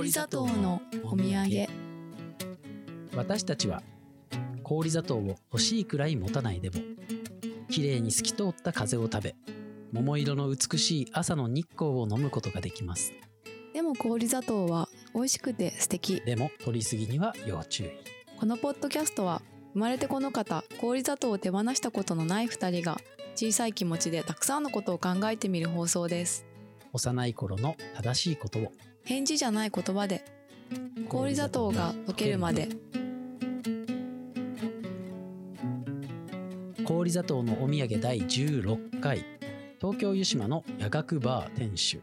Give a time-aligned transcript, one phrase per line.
[0.00, 1.68] 氷砂糖のお土産。
[3.14, 3.82] 私たちは
[4.62, 6.76] 氷砂糖を欲しいくらい持たないでも
[7.68, 9.36] 綺麗に透き通った風を食べ
[9.92, 13.12] 桃色の美しい朝の日光を飲むことができます。
[13.74, 16.22] でも氷砂糖は美味しくて素敵。
[16.22, 17.90] でも取りすぎには要注意。
[18.38, 19.42] このポッドキャストは
[19.74, 22.96] 生まれてこの方氷砂糖を手放したことのない2人が
[23.34, 26.46] 小さい気持ちでたくさんのことを考えてみる放送です。
[26.94, 28.72] 幼い頃の正しいことを
[29.04, 30.24] 返事じゃない言葉で
[31.08, 32.68] 氷砂糖が溶けるまで。
[36.84, 39.24] 氷砂糖のお土産第16回。
[39.80, 42.00] 東京湯島の夜学バー店主。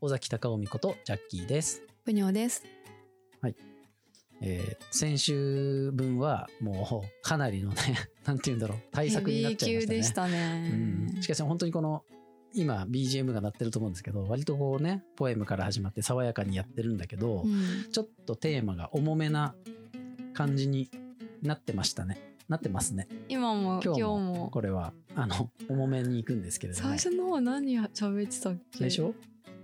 [0.00, 2.64] 尾崎隆臣ことジャッキーです、ぷにょです。
[4.40, 7.76] えー先週分はもうかなりのね
[8.24, 8.78] なんて言うんだろう。
[8.92, 10.02] 対策になっちゃいましたね。
[10.02, 10.70] したね、
[11.14, 12.04] うん、しかし本当にこの
[12.54, 17.90] 今 BGM が鳴ってると思うんですけど割とこうねポエムから始まって爽やかにやってるんだけど、うん。
[17.92, 19.54] ちょっとテーマが重めな
[20.34, 20.90] 感じに
[21.42, 22.20] なってましたね。
[22.48, 23.06] なってますね。
[23.28, 24.50] 今も今日もも。
[24.50, 26.88] これはあの重めに行くんですけれども。
[26.88, 28.78] 最初の方何や喋ってたっけ？
[28.78, 29.12] 最初、ま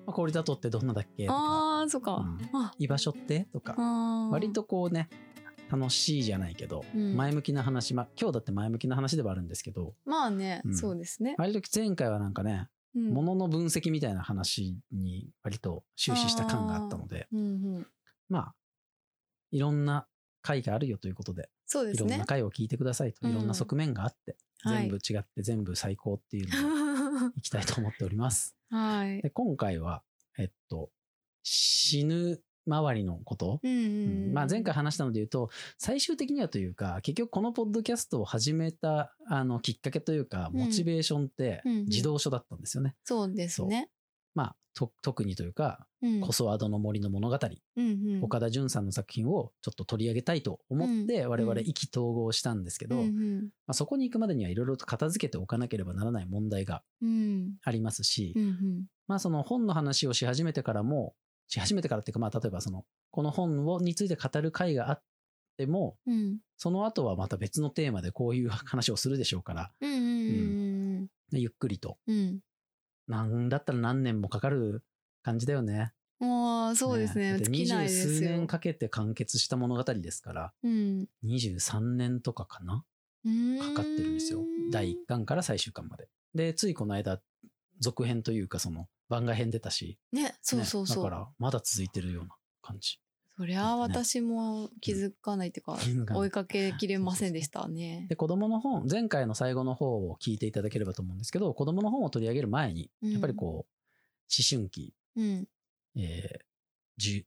[0.09, 1.25] あ、氷砂糖ってどんなだっけ？
[1.25, 1.39] とか。
[1.39, 2.61] ああそっか、うん。
[2.61, 2.75] あ。
[2.79, 3.49] 居場所って？
[3.53, 3.75] とか。
[4.31, 5.09] 割とこうね
[5.71, 7.17] 楽しいじゃないけど、うん。
[7.17, 10.77] 前向きな話、まあ、今日だって前向きな話ではあるんですけどまあね、うん。
[10.77, 13.11] そうですね、割と前回はなんかねうん。
[13.13, 17.43] ものの分析みたいな話に割と終始した感があったので、うんう
[17.81, 17.87] ん、
[18.29, 18.55] まあ、
[19.51, 20.07] いろんな
[20.43, 22.07] 回があるよということで、そうですね。
[22.07, 23.33] いろんな回を聞いてくださいと、うん。
[23.33, 24.89] いろんな側面があって、はい。
[24.89, 28.57] 全部違って全部最高っていうのを いきたいと思っております。
[28.71, 29.23] はい。
[29.23, 30.03] で、今回は、
[30.39, 30.91] えっと、
[31.43, 33.85] 死ぬ周りのこと、うんうん
[34.29, 34.33] うん。
[34.33, 40.61] まあ、前回話したので言うと最終的にはというか結局このポッドキャストを始めたあのきっかけというかうん。
[40.61, 41.87] モチベーションってうんうん。
[41.87, 42.95] 児童書だったんですよね。
[43.05, 43.91] そうですね。
[44.35, 47.39] まあと特にというかうん「コソアドの森の物語」
[47.77, 48.25] うんうん。
[48.25, 51.31] 岡田准さんの作品をちょっと取り上げたいと思ってうん。
[51.31, 53.41] 我々意気投合したんですけど、うんうん。
[53.43, 57.55] まあ、そこに行くまでにはいろいろと片付けておかなければならない問題がうん。
[57.63, 58.87] ありますし、うんうん。
[59.07, 61.15] まあその本の話をし始めてからも
[61.49, 65.03] し始めてからっていうかまあ例えばそのこの本をについて語る回があっ
[65.57, 66.39] てもうん。
[66.57, 71.99] その後はまた別のテーマでこういう話をするでしょうからうんうんうんゆっくりと。
[72.07, 72.41] うん。
[73.07, 74.83] なんだったら何年もかかる
[75.23, 75.93] 感じだよね。
[76.21, 77.39] もうそうですね。
[77.49, 81.07] 二十数年かけて完結した物語ですからうん。
[81.25, 82.85] 23年とかかな？
[83.59, 84.41] かかってるんですよ。
[84.71, 86.09] 第1巻から最終巻まで。
[86.35, 87.21] でついこの間
[87.81, 89.99] 続編というかその番外編出たし。
[90.13, 92.31] ねそうそうそう、ねだからまだ続いてるような
[92.63, 92.99] 感じ。
[93.37, 98.07] そりゃあ私も気づかないっていうか、追いかけきれませんでしたね。
[98.09, 103.13] で子供の本前回の最後の方を聞いていただければと思うんですけど子供の本を取り上げる前にうん。
[103.13, 103.67] やっぱりこう思
[104.49, 105.49] 春期、うん。
[105.97, 106.45] えー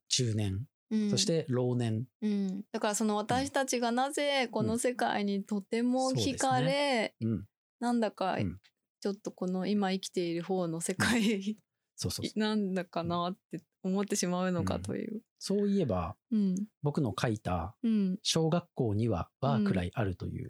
[0.08, 1.10] 中年うん。
[1.12, 7.46] そして老年、うん、だからその私たちがなぜこの世界にとても惹かれ、うん、
[7.82, 8.58] なんだかうん
[9.00, 11.58] ちょっとこの今生きている方の世界
[11.98, 12.40] そうそうそう。
[12.40, 15.22] なんだかなって思ってしまうのかという。
[15.40, 16.56] そういえばうん。
[16.84, 20.50] 僕の書いたうん「小学校にはバーくらいある」という。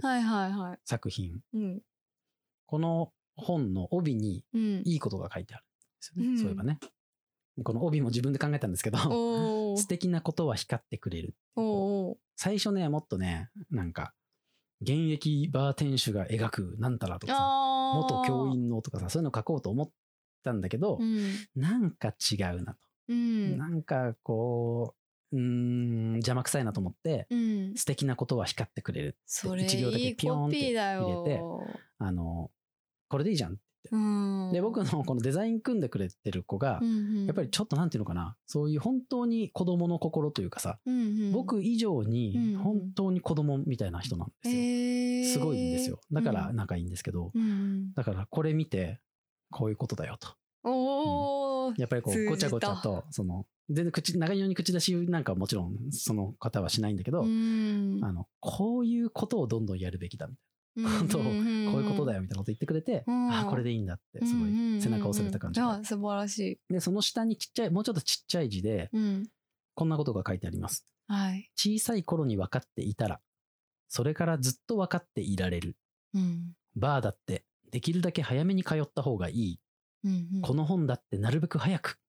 [0.83, 1.81] 作品、うん。
[2.67, 6.37] この本の帯にうん、いいことが書いてあるんですよね、うん。
[6.37, 6.79] そういえばね。
[7.63, 8.97] この帯も自分で考えたんですけど
[9.77, 11.35] 素敵なことは光ってくれる
[12.35, 14.13] 最初ねもっとねなんか
[14.81, 19.91] 現役バー店主が描くなんたらとかさ元教員のとかさそういうの書こうと思っ
[20.43, 21.35] たんだけど、うん。
[21.55, 23.57] なんか違うなと、うん。
[23.57, 24.95] なんかこ
[25.31, 27.75] ううーん邪魔くさいなと思って、うん。
[27.75, 31.65] 素敵なことは光ってくれるそれ一行だけピヨーンって入れてよ。
[31.99, 32.51] あの
[33.09, 36.81] これでいいじゃんってうん、で僕のこのデザイン組んでくれてる子が、
[37.25, 42.57] やっぱりちょっとなんていうのかなそういう本当に子供の心というかさ、うんうん、僕以上うんにうん。
[42.57, 45.33] 本当に子供みたいな人なんですよ、へー。
[45.33, 45.99] すごいんですよ。
[46.11, 47.93] だからうん仲いいんですけど、うん。
[47.93, 48.99] だからこれ見て
[49.51, 50.35] こういうことだよと。
[50.63, 57.99] おお、やっぱりこうごちゃごちゃとその全然口長いように口出しなんかはもちろんその方はしないんだけど、うん。
[58.01, 60.47] あのこういうことをどんどんやるべきだみたいな。
[60.77, 63.31] ことを、こういうことだよみたいなこと言ってくれて、うん。
[63.31, 66.39] ああこれでいいんだってすごい背中を押された感じが、いや素晴らし
[66.69, 66.73] い。
[66.73, 69.27] でその下にちっちゃいもうちょっとちっちゃい字でうん、
[69.73, 70.85] こんなことが書いてあります。
[71.07, 71.49] はい。
[71.55, 73.19] 小さい頃に分かっていたら
[73.89, 75.75] それからずっと分かっていられる。
[76.13, 76.53] うん。
[76.75, 79.59] バーだってできるだけ早めに通った方がいい、
[80.03, 81.99] うんうん、この本だってなるべく早く。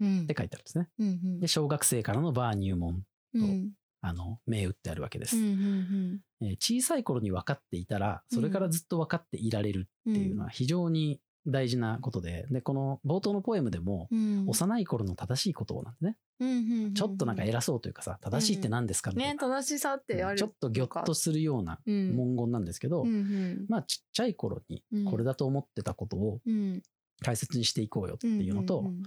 [0.00, 0.22] うん。
[0.22, 0.88] って書いてあるんですね。
[0.98, 1.40] うんうん。
[1.40, 3.02] で小学生からのバー入門
[3.34, 3.72] うん。
[4.02, 6.20] あの銘打ってあるわけです、うんうん。
[6.40, 14.44] えー小さい頃に分かっていたらそれからずっと分かっていられるっていうのは非常に大事なことで、で、この冒頭のポエムでも、うん。
[14.46, 16.16] 幼い頃の正しいことをなんですね。
[16.40, 19.62] うんうんうんちょっとなんか偉そうというかさ、正しいって何ですかみたいねな。
[19.62, 20.38] 正しさってある。
[20.38, 22.16] ちょっとギョッとするようなうん。
[22.16, 23.66] 文言なんですけど、うんうん。
[23.68, 26.82] まあちっちゃい頃にこれだと思ってたことをうん。
[27.22, 29.02] 大切にしていこうよっていうのと、ん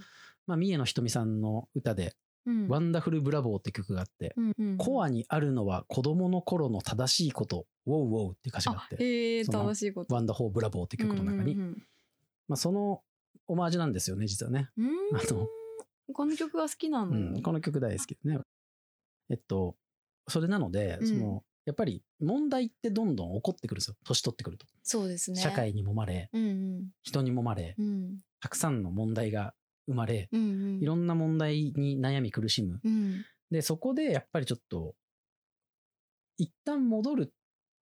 [0.46, 2.14] まあ三重野ひとみさんの歌で、
[2.46, 2.68] うん。
[2.68, 10.14] ワンダフルブラボーって曲があって、うんうんコアにあるのは子供の頃の正しいこと、ウォウウォウっていう歌詞があって、へえその正しいこと。
[10.14, 11.82] ワンダホーブラボーって曲の中に、うん
[12.48, 13.02] まあその
[13.46, 14.70] オマージュなんですよね、実はね。
[15.12, 15.48] あの
[16.12, 18.38] この曲が好きなの、うん、この曲大好きでね。
[19.30, 19.76] えっと、
[20.28, 23.96] それなので、うんその、やっぱり問題ってどんどん起こってくるんですよ。
[24.04, 24.66] 年取ってくると。
[24.82, 26.48] そうですね社会に揉まれ、うんう
[26.80, 29.54] ん人に揉まれ、うんたくさんの問題が
[29.86, 32.80] 生まれ、うんうんいろんな問題に悩み苦しむ。
[32.84, 34.94] うんで、そこでやっぱりちょっと、
[36.36, 37.32] 一旦戻る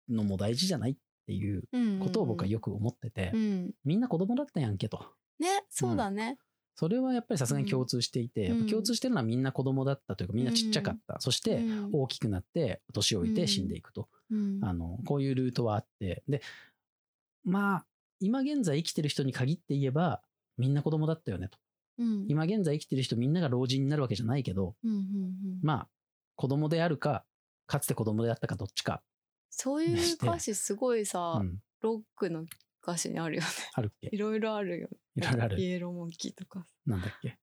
[0.08, 0.96] のも大事じゃないっ
[1.30, 5.04] ていううんことを僕はよく思ってて、うんみんな子供だったやんけと。
[5.38, 6.38] ねそうだね
[6.74, 11.20] それはやっぱりさすがに共通していて、うん共通してるのはみんな子供だったというか、みんなちっちゃかった。
[11.20, 14.08] そして、うん大きくなって、年老いて死んでいくと。
[14.30, 16.22] うんあの、こういうルートはあって。
[16.28, 16.42] で、
[17.44, 17.86] まあ、
[18.20, 20.22] 今現在生きてる人に限って言えば、
[20.56, 21.58] みんな子供だったよねと。
[21.98, 25.88] うん今現在生きてる人みんなが老人になるわけじゃないけど、うんうんうんまあ、
[26.36, 27.24] 子供であるか、
[27.66, 29.02] かつて子供であったかどっちか、
[29.50, 32.46] そういう歌詞すごいさ、うん、ロックの
[32.82, 33.48] 歌詞にあるよね。
[33.74, 34.08] あるっけ？
[34.12, 34.98] いろいろあるよね。
[35.16, 35.60] いろいろある。
[35.60, 35.64] イ。
[35.66, 37.38] エローモンキーとかなんだっけ？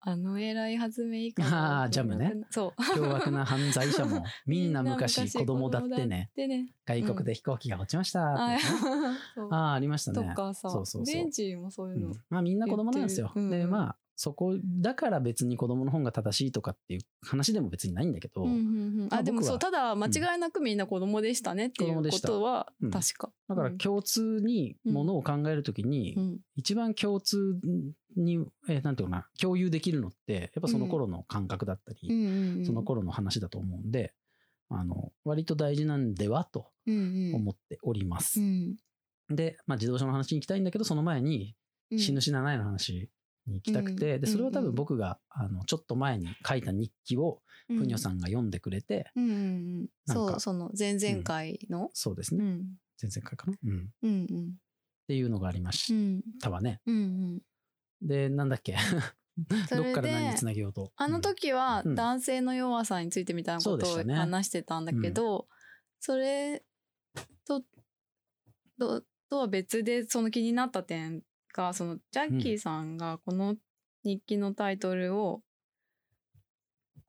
[0.00, 1.42] あの偉いはずめいいか
[1.82, 2.32] あージャムね。
[2.50, 2.82] そう。
[2.94, 6.72] 凶悪な犯罪者も、 みんな昔子供だってね、でね。
[6.86, 8.58] 外国で飛行機が落ちましたね、
[9.34, 9.48] そう。
[9.52, 10.28] ああ、ありましたね。
[10.28, 11.14] とかさそうそうそう。
[11.14, 12.14] ベンチもそういうの、うん。
[12.30, 13.32] まあみんな子供なんですよ。
[13.34, 13.50] うん。
[13.50, 18.98] でまあそこだから別に子供の本が正しいとかっていう話でも別にないんだけど、うんうんうん。
[19.10, 22.90] まああでもそうただ間違いなくみんな子供でしたねっていうことはうん。
[22.90, 26.38] 確か、だから共通にものを考えるときに、うん。
[26.56, 27.60] 一番共通
[28.16, 32.66] に、えーなんていうかな共有できるのってやっぱその頃の感覚だったり、うんうんうん。
[32.66, 34.14] その頃の話だと思うんで
[34.68, 37.34] あの割と大事なんではとうんうん。
[37.36, 38.40] 思っております。
[38.40, 38.76] うん。
[39.30, 41.54] で、まあ、自動車の話に行きたいんだけどその前に
[41.92, 41.98] うん。
[42.00, 43.08] 死ぬ死なないの話
[43.48, 44.72] に行きたくて、うんでそれは多うんうん。
[44.72, 51.90] 分僕があのちょっと前に書いた日記をふにょさんが読んでくれて、うんそうその前々回の？
[51.94, 52.76] そうですね、うん。
[53.00, 54.54] 前々回かな、うん、っうんうん。
[55.06, 56.22] ていうのがありまうしん。
[56.40, 56.80] たわね。
[56.86, 57.40] うんうん。
[58.06, 58.76] でなんだっけ？
[59.70, 60.92] どっから何につなげようと？
[60.96, 61.94] あの時はうん。
[61.94, 65.46] 男性の弱さについてみたいなことを話してたんだけど、
[66.00, 66.62] それ
[67.46, 67.62] と
[68.78, 71.22] ととは別でその気になった点
[71.58, 73.56] がそのジャッキーさんがこの
[74.04, 75.42] 日記のタイトルを、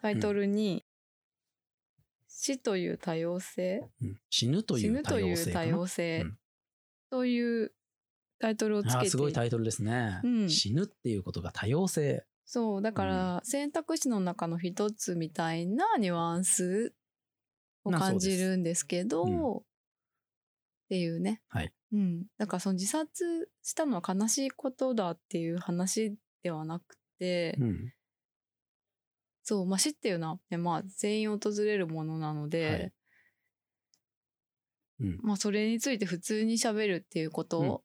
[0.01, 0.83] タイトルに
[2.27, 4.19] 「死という多様性」うん。
[4.29, 6.25] 死ぬという多死ぬという多様性。
[7.11, 7.73] という
[8.39, 9.09] タイトルをつけて。
[9.09, 10.49] すごいタイトルですね、うん。
[10.49, 12.25] 死ぬっていうことが多様性。
[12.45, 16.95] そうだから選択肢の中の一つみたいなニュアンス
[17.83, 19.63] を感じるんですけど、うですっ
[20.89, 27.93] ていうね、はいうん、だからその自殺したのは悲しいことだっていう話ではなくて、うん。
[29.43, 32.91] そう、まあ、死っていうのは、ねまあ、全員訪れるものなので、はい。
[35.01, 35.19] うん。
[35.23, 37.83] まあ、それについて普通に喋るっていうこと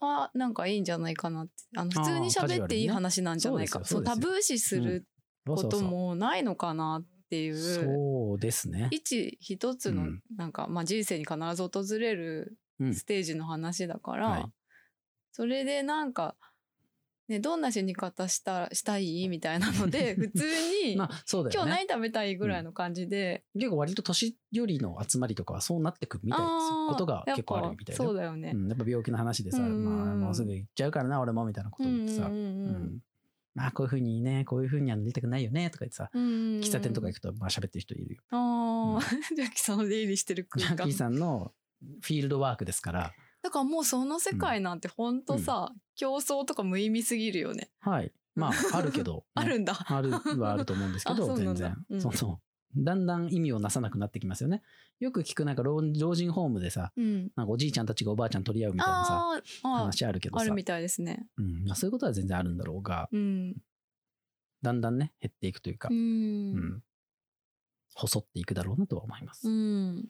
[0.00, 1.52] はなんかいいんじゃないかなって。
[1.76, 3.72] あの普通にあーカジュアルにね喋っていい話なんじゃないか。
[3.72, 3.98] そうですよ。
[3.98, 5.06] そうタブー視する
[5.46, 8.88] こともないのかなっていうそうですね。
[8.90, 10.22] 一一つのうん。
[10.36, 12.56] なんか、まあ、人生に必ず訪れるうん
[12.94, 14.52] ステージの話だから、はい。
[15.32, 16.36] それでなんか、
[17.28, 19.28] ね、どんな死に方したしたい？
[19.28, 20.44] みたいなので 普通
[20.84, 21.70] に、まあそうだよね。
[21.70, 26.48] 今日何食べたいぐらいの感じで、結構割と年寄りの集まりとかはそうなってくみたいですよ。
[26.48, 27.98] あーことが結構あるみたいやっで。
[27.98, 28.50] ぱそうだよね。
[28.52, 29.84] うん、やっぱ病気の話でさ、うんうんうん。
[29.84, 32.48] まあ、もうすぐ行っちゃうからな俺もみたいなこと言ってさ、うんうんうんうん。
[32.48, 32.98] うん。
[33.54, 36.60] まあこういうふうにねこういうふうにはなりたくないよねとか言ってさ、うんうんうん。
[36.60, 38.22] 喫茶店とか行くとまあ喋ってる人いるよ。
[38.30, 39.02] ああ、
[39.36, 40.76] ジャッキーさんの出入りしてる空間。
[40.76, 41.52] ジャッキーさんの
[42.02, 47.70] フィールドワークですから、だからもうその世界なんてほんとさ、競争とか無意味すぎるよね。
[47.80, 48.12] はい。
[48.34, 49.78] まああるけど、 あるんだ。
[49.86, 52.40] あるはあると思うんですけど、 全然、うんその
[52.76, 54.62] だんだん意味をなさなくなってきますよね。
[55.00, 57.32] よく聞くなんか老老人ホームでさ、うん。
[57.34, 61.26] なんかおじいちゃんたちがおばあちゃん取り合うみたいなさ、話あるけどさ、あるみたいですね。
[61.36, 63.56] うんまあ、そういうことは全然あるんだろうが、うん。
[64.62, 65.94] だんだんね、減っていくというか、う。
[65.94, 66.82] うんん
[67.94, 69.48] 細っていくだろうなとは思います。
[69.48, 70.08] うん。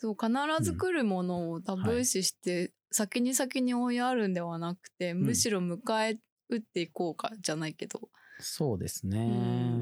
[0.00, 5.78] そう、必ず来るものをタブー視して、先に先に追いやるんではなくて、むしろ迎
[6.10, 9.18] え撃っていこうかじゃないけど、そうですね。
[9.18, 9.20] う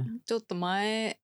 [0.02, 0.20] ん。
[0.26, 1.20] ちょっと前、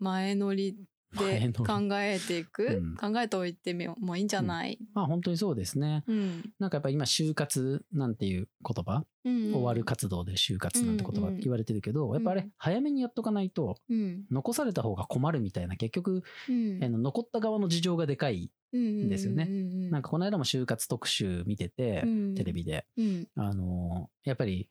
[0.00, 0.76] 前乗り
[1.16, 2.96] で 考えていく、うん。
[2.96, 6.04] 考えておいてみもいいんじゃない、まあ本当にそうですね。
[6.06, 6.52] うん。
[6.58, 12.14] なんかやっぱ今就活なんていう言葉、うん終わる活動で就活なんて言葉言われてるけど、ん。
[12.14, 14.24] やっぱあれ早めにやっとかないとうん。
[14.30, 16.84] 残された方が困るみたいな結局、うん。
[16.84, 18.50] あの残った側の事情がでかい。
[18.72, 19.46] うんですよね。
[19.48, 22.34] うんなんかこの間も就活特集見てて、うん。
[22.34, 23.28] テレビで、うん。
[23.36, 24.68] あのーやっぱり、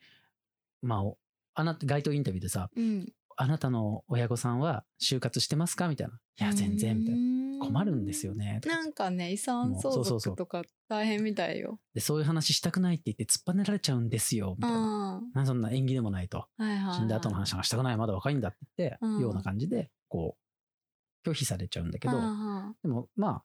[0.81, 1.17] まあ、お
[1.53, 5.87] あなた、街頭インタビューでさ、うんあなたの親御さんは就活してますか？
[5.87, 6.19] みたいな。
[6.39, 7.35] いや、全然、みたいな。
[7.59, 8.61] な困るんですよね。
[8.65, 11.79] なんかね遺産相続とか大変みたいよ。
[11.93, 15.45] で、そういう話したくないって言って突っぱねられちゃうんですよ、みたいな。
[15.45, 16.47] そんな縁起でもないと。
[16.57, 16.95] あはいはいはい。
[16.95, 20.37] 死んだ後の話がしたくない、まだ若いんだって言って、うんような感じで、こ
[21.25, 23.43] う、拒否されちゃうんだけど、あでも、まあ、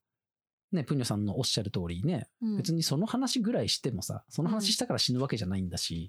[0.73, 2.57] ね、プニョさんのおっしゃる通りね、あうん。
[2.57, 6.09] 別にその話ぐらいしてもさ、その話したから死ぬわけじゃないんだし、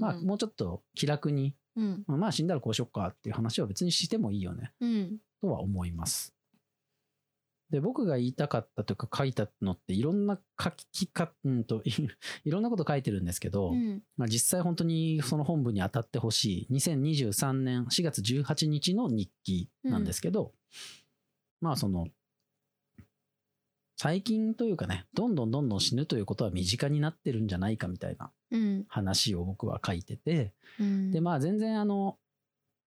[0.00, 2.04] まあ、もうちょっと気楽に、うん。
[2.06, 5.18] まあ死んだらこうしよっかっていう話は別にしてもいいよね、うん。
[5.40, 6.34] とは思います。
[7.72, 11.90] で、僕が言いたかったというか書いたのっていろんな書きか、うんと、い
[12.44, 14.02] いろんなこと書いてるんですけど、うん。
[14.18, 20.52] まあ、実際本当にその本部に当たってほしい2023年4月18日の日記なんですけど、
[21.62, 22.08] まあその、
[24.02, 28.84] 最近というかね、どんどんどんどん死ぬということは身近になってるんじゃないかみたいなうん。
[28.88, 31.12] 話を僕は書いてて、うん。
[31.12, 32.18] で、まあ全然あの、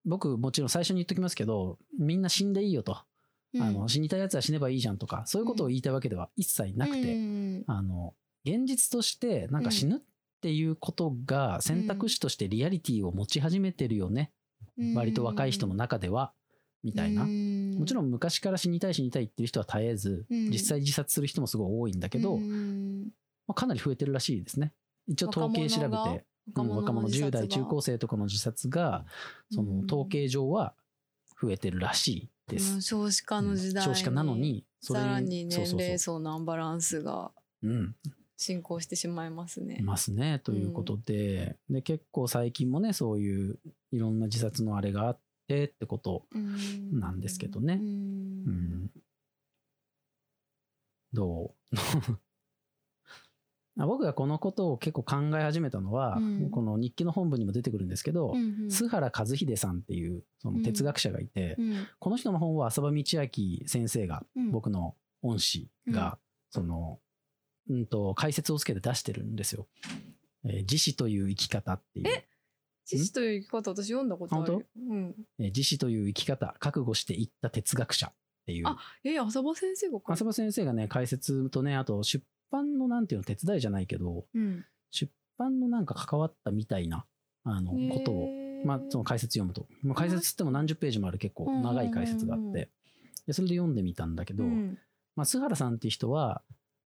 [0.03, 2.97] 僕もちろん最初に言っときますけど、みんな死んでいいよと。
[3.53, 3.61] うん。
[3.61, 7.63] あの、死にたいやつは死ねばいいじゃんとか、そういうことを言いたいわけでは一切なくて、うん。
[7.65, 9.99] あの、現実としてなんか死ぬっ
[10.41, 14.33] ていうことが選択肢としてリアリティを持ち始めてるよね。
[14.93, 16.33] 割と若い人の中では、
[16.85, 17.25] みたいな。
[17.25, 23.09] ももちろん昔から死にたい死にたいっていう人は絶えず、うん実際自殺する人もすごい多いんだけど、うん
[23.47, 24.71] まあ、かなり増えてるらしいですね。
[25.07, 26.25] 一応統計調べ若者がて、
[26.55, 29.05] うん若者10代中高生とかの自殺が、
[29.51, 30.75] その統計上は
[31.41, 32.75] 増えてるらしいです。
[32.75, 37.31] うん少子化の時代少子化なのに、それさらに年齢層のアンバランスが
[37.63, 37.71] そう。
[37.71, 37.95] うん。
[38.37, 39.81] 進行してしまいますねい。
[39.81, 40.39] ますね。
[40.43, 43.59] ということで、で、結構最近もね、そういう
[43.91, 46.99] いろんな自殺のあれがあってってことうん。
[46.99, 47.75] なんですけどね。
[47.75, 48.83] ううん。
[48.85, 48.89] ん
[51.13, 51.75] どう？
[53.77, 56.49] あ僕がこのことを結構考え始めたのは、うん。
[56.49, 58.67] この日記の本部にも出てくるんですけど、うんうん。
[58.67, 61.75] 須原和秀さんっていうその哲学者がいて、うん。
[61.99, 63.03] この人の本は浅場道明
[63.67, 64.51] 先生が、うん。
[64.51, 66.17] 僕の恩師が、
[66.51, 67.01] その、
[67.67, 69.67] うんと、解説をつけて出してるんですよ。
[70.45, 72.23] えー自死という生き方っていう。
[72.93, 74.61] え知識という生き方私読んだことあるよ。
[74.89, 75.15] うん。
[75.39, 78.13] えー自死という生き方、覚悟していった哲学者っ
[78.45, 78.67] ていう。
[78.67, 84.65] あえ浅場先生が浅場先生がね、解説とね、あと出版のなんていうの手伝いじゃないけど、うん。
[84.91, 87.05] 出版のなんか関わったみたいな、
[87.43, 88.29] あの、ことを、
[88.65, 89.67] まあ、その解説読むと。
[89.81, 92.69] まあ、解説っても何十ページもある結構長い解説があって、
[93.27, 94.77] でそれで読んでみたんだけど、うん
[95.15, 96.41] まあ、須原さんっていう人は、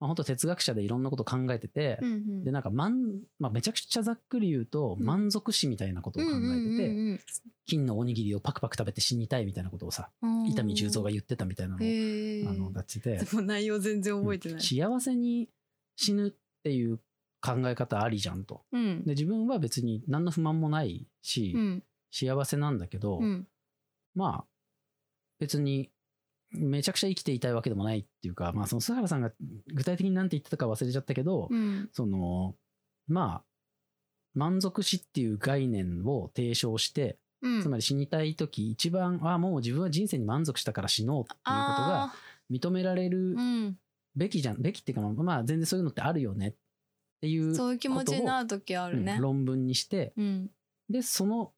[0.03, 2.43] まあ、本当哲学者でいろんなこと考えてて、うんうん。
[2.43, 5.05] で、なんか満、まあ、めちゃくちゃざっくり言うと、うん。
[5.05, 7.19] 満足死みたいなことを考えてて、うん
[7.65, 14.61] 金のおにぎりをパクパク食べて死にたいみたいなことをさ、うんうん伊丹十三が言ってたみたいなのを、あの、出してて、内容全然覚えてない。
[14.61, 15.47] 幸せに
[15.95, 16.31] 死ぬっ
[16.63, 16.97] ていう
[17.39, 18.65] 考え方ありじゃんと。
[18.73, 19.05] うん。
[19.05, 21.83] で、自分は別に何の不満もないし、うん。
[22.11, 23.47] 幸せなんだけど、うん。
[24.15, 24.45] まあ、
[25.39, 25.92] 別に、
[26.53, 29.31] めちゃくちゃ生きていたいわけでもないっていうか、まあ、その須原さんが
[29.73, 31.89] 具体的に何て言ってたか忘れちゃったけど、うん。
[31.91, 32.55] その、
[33.07, 33.43] まあ、
[34.33, 37.61] 満足死っていう概念を提唱して、うん。
[37.61, 42.13] つまり死にたい時一番、あもう自分は人生に満足したから死のうっていうことがあ
[42.51, 43.35] 認められる
[44.15, 46.53] べきじゃん、べきっていうか、まあ全然そういうのってあるよねっ
[47.21, 49.13] ていうそういう気持ちになる時あるね。
[49.13, 49.21] うん。
[49.21, 50.49] 論文にして、うん。
[50.89, 51.51] で、その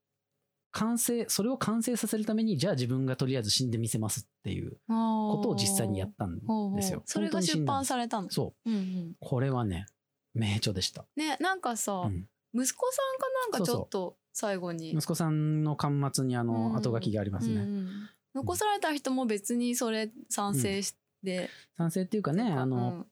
[0.77, 6.41] 完成、それを完成させるために、じゃあ自分がとりあえず死んでみせますっていうこことを実際にやったん
[6.75, 7.01] ですよ。
[7.05, 8.29] それが出版されたの？
[8.29, 8.70] そう。
[8.70, 9.15] うんうん。
[9.22, 9.86] これはね、
[10.34, 11.05] 名著でした。
[11.15, 12.27] ねなんかさ、うん。
[12.53, 14.91] 息子さんかなんかちょっと最後に。
[14.91, 17.53] 息子さんの端末にあうんの後書きがありますね。
[17.53, 17.89] うんうん。
[18.36, 23.05] 残された人も別にそれ賛成して、賛成っていうかね、あの、うん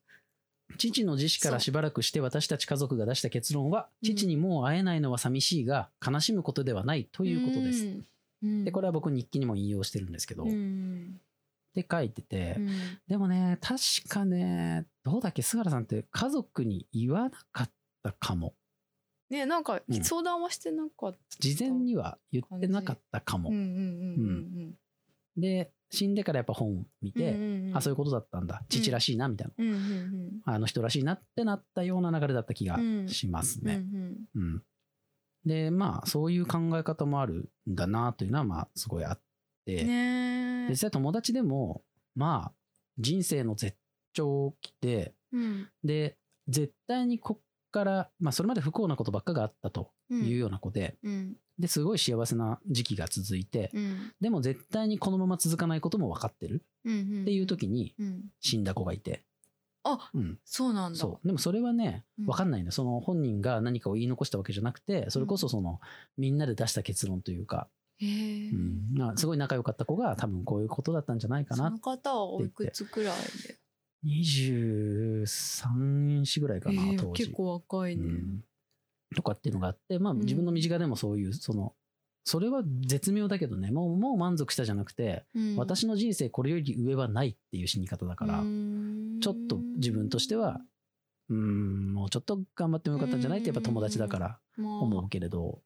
[0.78, 4.06] 父の自死からしばらくして私たち家族が出した結論は、う。
[4.06, 7.86] ん父にもう会えないのは寂しいが、悲しむことではないということです。
[7.86, 8.06] うん。
[8.44, 8.64] うん。
[8.66, 11.20] で、これは僕日記にも引用してるんですけど、うっん。
[11.74, 13.00] て書いてて、うん。
[13.08, 17.72] でもね、確かね、どうだっけ、菅原さんって家族に言わなかっ
[18.04, 18.54] たかも。
[19.30, 20.04] ねなんかうん。
[20.04, 21.18] 相談はしてなかった。
[21.40, 23.50] 事前には言ってなかったかも。
[23.50, 25.42] うんうんうん。
[25.42, 27.78] で、死んでからやっぱ本見うんうんて、うんうん。
[27.78, 28.64] あ、そういうことだったんだ。
[28.68, 29.54] 父らしいな、みたいな。
[29.58, 33.78] うんうんうんあの人らしいなってなったような流れだった気がしますうんうね。
[33.78, 34.18] ん。
[34.36, 34.64] うん。
[35.46, 39.22] で、まあ、そういう考え方もあるんだなというのは、まあ、すごいあっ
[39.66, 41.84] て、ねえ実際友達でも
[42.16, 42.52] まあ
[42.98, 43.78] 人生の絶
[44.14, 45.70] 頂期でうん。
[45.84, 54.12] で絶対にこっから、まあ、それまで不幸なことばっかがあったとういうんような子で,、うんですごい幸せな時期が続いて、うん。
[54.20, 56.64] でも絶対にこのまま続かないことも分かってる。
[56.86, 58.24] うんっていう時にうん。
[58.42, 59.24] 死んだ子がいて、
[59.84, 61.00] あうん、そうなんだ。
[61.00, 61.28] そう。
[61.28, 62.26] でもそれはねうん。
[62.26, 65.80] 分かんないの、その本人が何かを言い残したわけじゃなくてそれこそその
[66.18, 67.68] みんなで出した結論というか、
[68.02, 68.94] うん。
[68.96, 73.18] まあすごい仲良かった子が多分こういうことだったんじゃないかなその方はおいくつくらい
[73.48, 73.58] で
[74.06, 77.24] ？23歳ぐらいかな、えー当時。
[77.24, 78.04] 結構若いね。
[78.04, 78.44] うん
[79.14, 80.20] とかっていうのがあって、まあ、うん。
[80.20, 81.74] 自分の身近でもそういうその
[82.26, 85.56] それは絶妙だけどねもうもう満足したじゃなくて、うん。
[85.58, 89.20] 私の人生これより上はないっていう死に方だから、うん。
[89.22, 90.62] ちょっと自分としては
[91.30, 94.80] うーんもうちょっと頑張ってもよかったんじゃないってやっぱ友達だからまあ。
[94.80, 95.62] 思うけれど、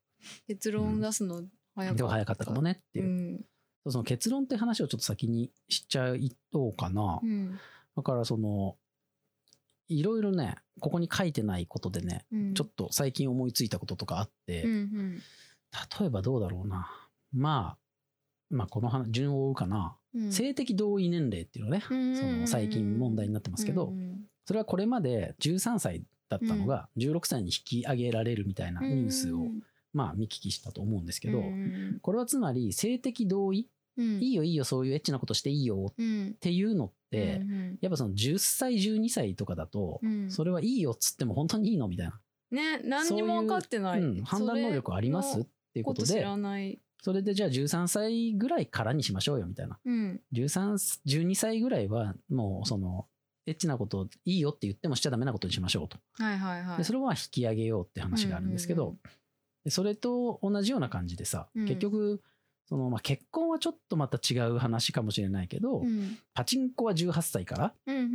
[0.48, 1.44] 結論出すの
[1.75, 3.06] 早かったでも早かったかもねっていう。
[3.06, 3.46] う、ん。
[3.92, 7.58] その結論って話をちょっと先にしちゃいとうかな、うん。
[7.96, 8.75] だからその
[9.89, 12.53] いろいろねここに書いてないことでねうん。
[12.53, 15.22] ちょっと最近思いついたこととかあって、うんうん。
[16.00, 16.89] 例えばどうだろうな。
[17.34, 17.77] まあ
[18.50, 20.32] まあこの話順を追うかな、うん。
[20.32, 29.48] 性的同意年齢っていうのね、うんその最近問題になってますけど、うんそれはこれまで13歳だったのが16歳に引き上げられるみたいなニュースを、
[29.91, 33.67] まあ見聞きしたと思うんですけど、うんこれはつまり性的同意、
[33.98, 34.22] うん。
[34.22, 37.78] いいよいいよそういうエッチなことしていいよっうんていうのって、うん。
[37.82, 40.32] やっぱその10歳12歳とかだと、うん。
[40.32, 42.20] それはいいよっつっても本当にいいのみたいな、
[42.52, 44.02] ね何にも分かってない。
[44.02, 46.26] うん、判断能力ありますっていうこととで
[47.04, 49.78] それでじゃあ13歳ぐらいからにしましょうよみたいな。
[49.86, 50.22] うん。
[50.34, 53.06] 13 12歳ぐらいはもうその
[53.46, 55.98] エッチなこといいよって言ってもしちゃダメなことにしましょうと。
[56.14, 56.78] はいはいはい。
[56.80, 59.00] でそれは引き上げようって話があるんですけど、うんうん。
[59.64, 61.66] でそれと同じような感じでさ、うん。
[61.66, 62.22] 結局
[62.68, 66.18] その、まあ、結婚はちょっとまた違う話かもしれないけど、うん。
[66.34, 68.06] パチンコは18歳からうんうんう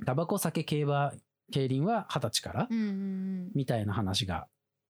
[0.00, 0.02] ん。
[0.04, 1.12] タバコ酒競馬
[1.50, 4.46] 競輪は20歳から、うんうんみたいな話が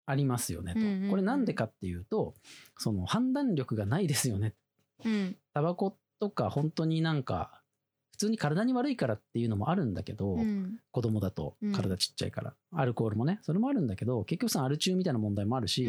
[0.06, 1.10] ありますよねと、うんうんうん。
[1.10, 2.34] これなんでかっていうと
[2.78, 4.54] その判断力がないですよね。
[5.04, 5.36] うん。
[5.52, 7.61] タバコとか本当になんか普
[8.22, 10.76] 通に体に悪いからっていうのもあるんだけど、うん。
[10.90, 11.72] 子供だとうん。
[11.72, 15.88] 体ちっちゃいから、アルコールもねそれもあるんだけど結局そのアル中みたいな問題もあるし、う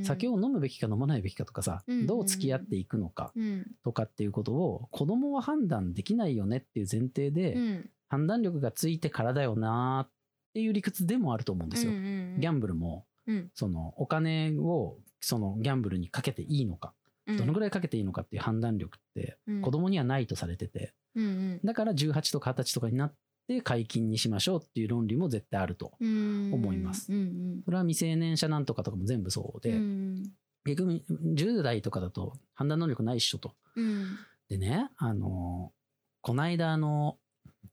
[0.00, 3.66] ん酒を飲むべきか飲まないべきかとかさ、うんどう付き合っていくのかうん。
[3.84, 7.90] とかっていうことを子供は判断できないよねっていう前提で、うん。
[8.08, 10.10] 判断力がついてからだよなっ
[10.54, 11.92] ていう理屈でもあると思うんですよ。
[11.92, 13.50] うんうんギャンブルもうん。
[13.54, 16.94] そのお金をそのギャンブルにかけていいのか、
[17.36, 19.60] どのぐらいかけていいのかっていう判断力ってうん。
[19.60, 23.14] 子供にはないとされてて、うんだから18とか20歳とかになっ
[23.48, 25.92] て解禁にしましょうっていう論理も絶対あると。
[26.00, 26.50] うん。
[26.52, 27.12] 思います。
[27.12, 29.76] うんそれは未成年者なんとかとかも全部そうで、うん。
[29.76, 30.22] うん
[30.64, 31.02] 結局
[31.34, 33.54] 10代とかだと判断能力ないっしょと。
[33.76, 34.18] うん。
[34.48, 35.72] でね、あの
[36.20, 37.16] こないだあの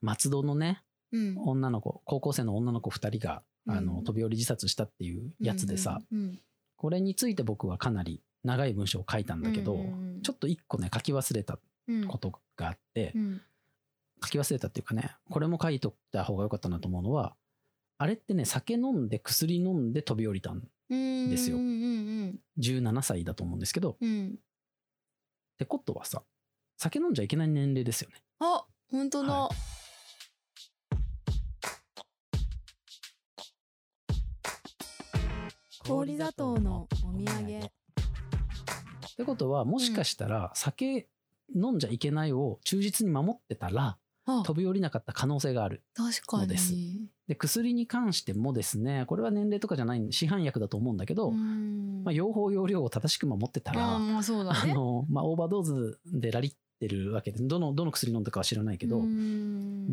[0.02, 0.82] 松戸のね
[1.12, 1.36] うん。
[1.38, 6.40] 女の子高校生の女の子2人があの、うん飛び降り自殺したっていうやつでさ、うん
[6.78, 11.56] これについて僕はかなり長い文章を書いたんだけど、うんちょっと一個ね書き忘れた。
[11.56, 11.60] うん
[12.08, 13.42] ことがあって、うん。
[14.24, 17.36] 書き忘れたっていうかねこれも書いとった方が良かったなと思うのは
[17.98, 21.66] あれってね酒飲んで薬飲んで飛び降りたんうんですようんう
[22.28, 22.40] ん。
[22.58, 24.10] 17歳だと思うんですけどっうん。
[24.10, 24.36] うん
[25.58, 26.24] てことはさ
[26.78, 28.18] 酒飲んじゃいけない年齢ですよね。
[28.40, 29.34] あ本当だ。
[29.34, 29.50] は
[35.88, 37.60] 氷砂糖のお土産。
[37.60, 37.72] っ
[39.16, 41.08] てことはもしかしたら酒
[41.54, 44.44] 飲んじゃいけないを忠実に守ってたらあ。
[44.44, 45.84] 飛び降りなかった可能性がある。
[45.94, 46.74] 確かのです。
[46.74, 52.04] にで薬に関してもですねこれは年齢とかじゃない市販薬だと思うんだけど、うん。
[52.04, 54.72] まあ、用法用量を正しく守ってたら、あまあそうだね。
[54.72, 59.04] あの、まあ、オーバードーズでラリってるわけで、どの、どの薬飲んだかは知らないけど、う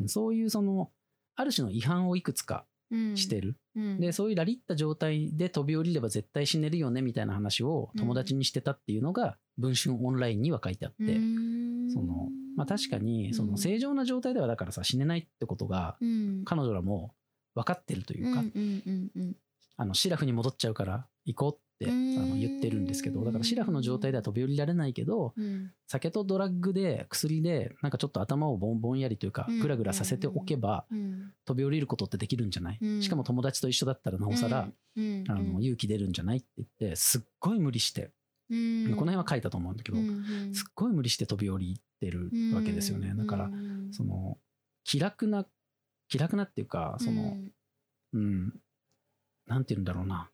[0.09, 0.91] そういうその、
[1.37, 2.67] ある種の違反をいくつか
[3.15, 3.57] してる。
[3.77, 4.01] うん。
[4.01, 11.91] で、そういうラリった状態で飛び降りれば絶対死ねるよね、みたいな話を友達にしてたっていうのが、文春オンラインには書いてあって、うん。
[11.91, 16.43] その、まあ確かに、その正常な状態ではだからさ、死ねないってことが、うん。
[16.45, 17.15] 彼女らも
[17.55, 19.37] 分かってるというか、うんうんうんうん。
[19.77, 22.31] あの、シラフに戻っちゃうから行こうってあうん。
[22.31, 25.73] の言ってるんですけど、だからシラフの状態では飛び降りられないけど、うん。
[25.87, 29.61] 酒とドラッグで薬でなんかちょっと頭をボンボンやりというかうん。
[29.61, 31.33] グラグラさせておけばうん。
[31.45, 33.03] 飛び降りることってできるんじゃない、うん。
[33.03, 35.25] しかも友達と一緒だったらなおさら、うん。
[35.29, 36.39] あの勇気出るんじゃない？
[36.39, 38.11] って言ってすっごい無理して、
[38.51, 38.85] うん。
[38.97, 43.93] この辺は書いたと思うんだけど、うんすっごい無理して飛び降りてるわけですよね、だからうん。
[43.93, 44.39] その
[44.85, 45.47] 気楽な
[46.09, 47.37] 気楽なっていうかその
[48.15, 48.53] うん、
[49.47, 50.29] なんて言うんだろうな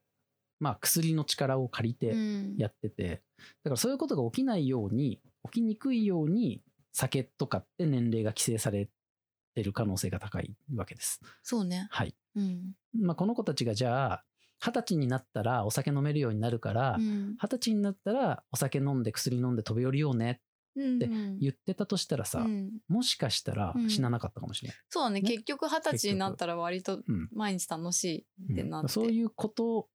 [0.60, 2.56] まあ薬の力を借りてうん。
[2.56, 3.22] やってて。
[3.64, 8.88] だからそういうことが起きないように起きにくいように酒とかって年齢が規制され
[9.54, 11.20] てる可能性が高いわけです。
[11.42, 11.88] そうね。
[11.90, 12.14] はい。
[12.36, 12.72] うん。
[13.00, 14.24] まあ、この子たちがじゃあ、
[14.60, 17.36] 二十歳になったらお酒飲めるようになるから、うん。
[17.40, 20.40] 二十歳になったらお酒飲んで薬飲んで飛び降りようね
[20.76, 21.08] うんって
[21.40, 22.70] 言ってたとしたらさ、うん。
[22.88, 23.90] もしかしたらうん。
[23.90, 24.76] 死ななかったかもしれない。
[24.88, 25.20] そうだね。
[25.20, 25.28] ね。
[25.28, 27.28] 結局二十歳になったら割とうん。
[27.32, 29.88] 毎日楽しいってなって、そういうこと、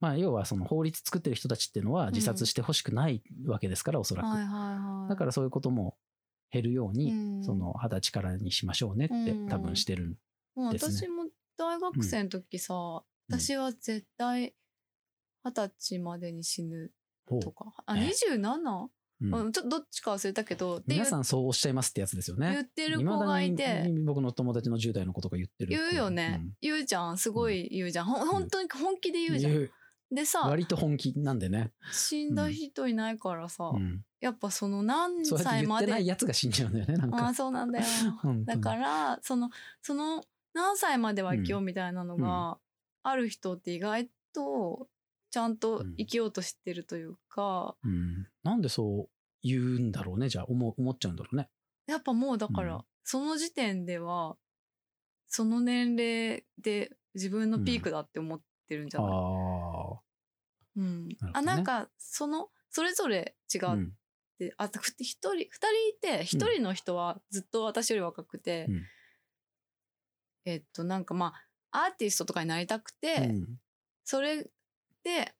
[0.00, 4.26] まあ、要はその法律作ってる人たちっていうのは自殺してほしくないわけですから、おそらく。
[4.26, 5.08] はいはいはい。
[5.10, 5.96] だからそういうことも
[6.50, 7.44] 減るように、うん。
[7.44, 9.48] その二十歳からにしましょうねってうん。
[9.48, 10.16] 多分してる。
[10.54, 10.94] もうですね。
[10.96, 11.26] 私も
[11.58, 12.74] 大学生の時さ、
[13.28, 14.54] 私は絶対
[15.44, 16.90] 二十歳までに死ぬ
[17.40, 17.66] とか。
[17.84, 18.88] あえ？27?
[19.22, 19.34] うん。
[19.34, 22.52] うん、ちょっとどっちか忘れたけど皆言さんそうおっしゃいますってやつですよね。
[22.52, 23.92] 言ってる子がいて。
[24.06, 25.78] 僕の友達の10代の子とか言ってる子。
[25.78, 27.18] 言うよね、言うじゃん。
[27.18, 29.70] すごい言うじゃん、ほん本当に本気でうん言うじゃん。
[30.12, 31.72] でさ割と本気なんでね。
[31.92, 36.96] 死んだ人いないからさ、うんやっぱその何歳まで言ってないやつが死んじゃうんだよね。
[36.98, 37.34] なんああか。
[37.34, 37.84] そうなんだよ
[38.44, 39.48] だからその
[39.80, 42.58] その何歳までは生きようみたいなのが
[43.02, 44.88] ある人って意外と
[45.30, 49.08] ちゃんと生きようとしてるというか、うんなんでそう
[49.42, 50.28] 言うんだろうね。
[50.28, 51.48] じゃあ思う思っちゃうんだろうね。
[51.86, 54.36] やっぱもうだから、うんその時点では
[55.26, 59.14] その年齢で自分のピークだって思ってるんじゃない、あ
[59.96, 60.00] あ。
[60.76, 61.08] うん。
[61.08, 63.92] ねあなんかそのそれぞれ違っうん。
[64.38, 68.82] て、あとふ一人二人いて一人の人はずっと私より若くて、うん。
[70.46, 71.34] えっとなんかま
[71.70, 73.46] あアーティストとかになりたくて、うん。
[74.04, 74.44] それ
[75.04, 75.34] であ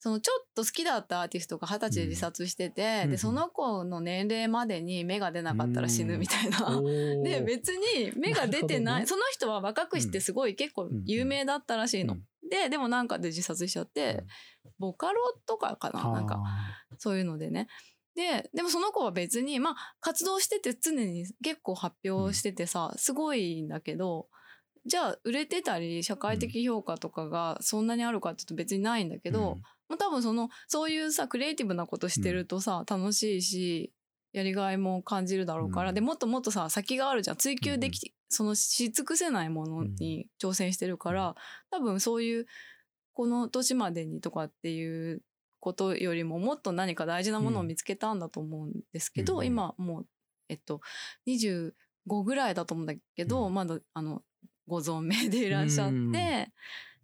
[0.00, 6.80] そのちょっと好きだったアーティストが二十歳で自殺してて、うんでその子の年齢までに芽が出なかったら死ぬみたいな。
[7.24, 9.00] で別に芽が出てない。
[9.00, 9.06] ね。
[9.06, 12.14] その人は若くしてすごい結構有名だったらしいの。
[12.14, 14.24] うんででもなんかで自殺しちゃって、
[14.78, 16.12] ボカロとかかな？
[16.12, 16.42] なんか
[16.96, 17.68] そういうのでね。
[18.14, 24.28] ででもその子は別にまあ活動してて常に結構発表しててさ、すごいんだけど
[24.86, 29.58] じゃあ売れてたり社会的評価とかがそんなにあるかって言うと別にないんだけど、
[29.88, 33.92] まあ、多分そのそういうさクリエイティブなことしてるとさ、楽しいし
[34.32, 35.94] やりがいも感じるだろうから、うん。
[35.94, 37.36] でもっともっとさ先があるじゃん。
[37.36, 41.34] 追求でき、そのし尽くせないものに挑戦してるから、
[41.70, 42.46] 多分そういう
[43.14, 45.22] この年までにとかっていう
[45.60, 50.06] ことよりももっと何か大事なものを見つけたんだと思うんですけど、うん今もう
[50.48, 50.80] えっと
[51.26, 51.72] 25
[52.22, 53.54] ぐらいだと思うんだけど、うん。
[53.54, 54.22] まだあの
[54.66, 56.46] ご存命でいらっしゃって、うん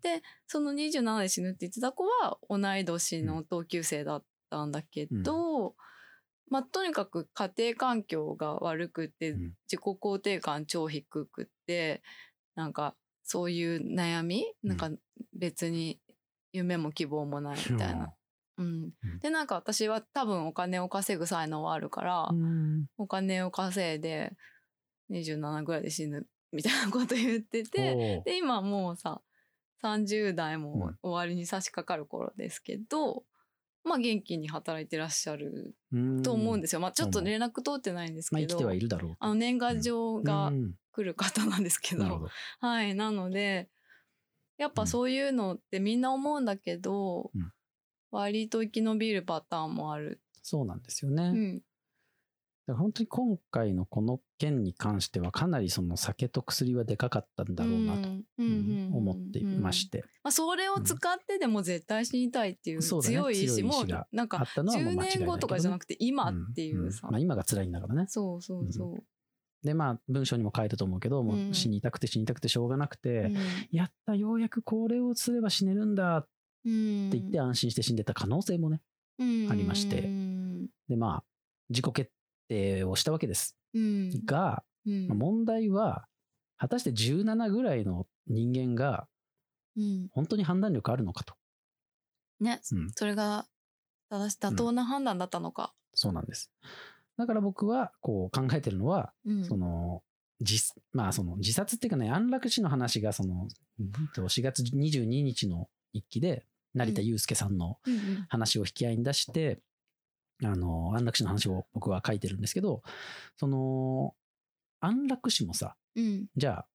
[0.04, 5.74] でその27で死ぬって言ってた子は同い年の同級生だったんだけど、
[6.50, 9.40] まあとにかく家庭環境が悪くて、うん。
[9.66, 12.02] 自己肯定感超低くって
[12.54, 14.68] なんかそういう悩み、うん。
[14.68, 14.90] なんか
[15.32, 15.98] 別に
[16.52, 18.12] 夢も希望もないみたいな。
[18.58, 18.92] うん。
[19.02, 19.18] うん。
[19.20, 22.84] でなんか私は多分お金を稼ぐ才能はあるから、うん。
[22.98, 24.36] お金を稼いで
[25.08, 29.22] 27ぐらいで死ぬみたいなこと言っててで今もうさ
[29.85, 33.25] 30代もうん終わりに差し掛かる頃ですけど、
[33.85, 36.23] まあ元気に働いてらっしゃるうん。
[36.23, 39.16] と思うんですよ、まあちょっとうん連絡取ってないんですけど、まあ生きてはいるだろうと。
[39.20, 40.75] あの年賀状がうん。
[40.92, 42.29] 来る方なんですけど、ど。
[42.61, 42.94] はい。
[42.94, 43.68] なので
[44.59, 47.53] やっぱそういうのってみんな思うんだけど、うん。
[48.12, 50.20] 割と生き延びるパターンもある。
[50.42, 51.23] そうなんですよね。
[51.25, 51.62] うん
[52.66, 59.90] だから本当に今回のこの件に関してはかなりその酒と薬はでかかったんだろうなと、うんうん思っていまし。
[59.90, 65.27] て、まあ、それを使ってでも絶対死にたいっていう強い意志もなんかあったのはもう10間違いないけどね。
[65.27, 67.09] 年後とかじゃなくて今っていうさ。
[67.09, 67.12] んん。
[67.12, 68.07] まあ、今が辛いんだからね。
[68.09, 68.96] そうそうそ
[69.62, 73.33] でまあ文章にも書いたと思うけど、もうんう死にたくて死にたくてしょうがなくて、う。
[73.72, 76.29] やったようやくこれをすれば死ねるんだって
[76.66, 78.81] うん言って安心して死んでた可能性もね、
[79.18, 79.48] うん。
[79.50, 80.00] ありまして。
[80.00, 81.24] うんでまあ
[81.70, 82.11] 自己決
[82.48, 83.57] 定をしたわけです。
[83.74, 84.24] うん。
[84.24, 85.09] が、うん。
[85.09, 86.07] まあ問題は
[86.57, 89.07] 果たして17ぐらいの人間が
[89.76, 90.09] うん。
[90.12, 91.35] 本当に判断力あるのかと。
[92.40, 92.90] ねうん。
[92.94, 93.46] それが
[94.11, 95.74] 正し妥当な判断だったのか。
[95.94, 96.50] そうなんです。
[97.16, 99.44] だから僕はこう考えてるのは、うん。
[99.44, 100.02] その
[100.40, 107.78] 自まあその自殺っていうかね安楽死の話がそのうんと4月22日の一期で成田悠介さんの
[108.28, 109.61] 話を引き合いに出して、
[110.42, 112.83] あの安楽死の話を僕は書いてるんですけど
[113.37, 114.14] その
[114.81, 116.27] 安楽死もさうん。
[116.37, 116.66] じゃあ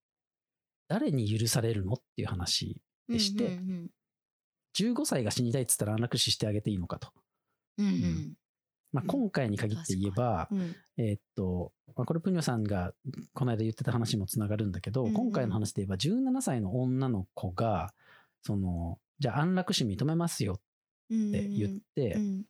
[0.88, 3.90] 誰に許されるのっていう話でして、うんうん
[4.78, 7.10] 15歳が死にたいっつったら安楽死してあげていいのかと。
[7.80, 8.34] うんうん
[8.94, 10.76] まあ、今回に限って言えば、うん。
[10.98, 12.94] えーっと、まあ、これプニョさんが
[13.34, 15.14] この間言ってた話もつながるんだけど、うんうん。
[15.16, 17.94] 今回の話で言えば17歳の女の子が、
[18.44, 20.60] その、じゃあ安楽死認めますよ
[21.10, 22.44] うんって言って、うん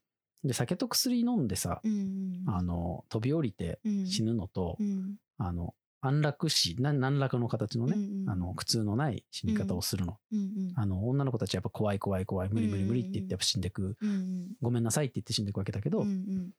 [0.44, 4.08] で、酒と薬飲んでさ、うんあの、飛び降りてうん。
[4.08, 5.16] 死ぬのと、うん。
[5.38, 10.18] あの、安楽死、な何らかの形のね、うんうんあの、苦痛のない死に方をするの。
[10.32, 10.40] うん。
[10.40, 16.52] うんあの、女の子たちはやっぱ怖い怖い怖い、無理無理無理って言ってやっぱ死んでく、うんごめんなさいって言って死んでいくわけだけど、うんうん。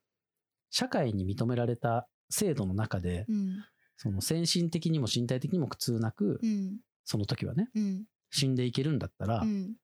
[0.71, 3.64] 社会に認められた制度の中で、うん。
[3.97, 6.77] その精神的にも身体的にも苦痛なく、うん。
[7.05, 8.05] その時はね、うん。
[8.31, 9.75] 死んでいけるんだったら、うん。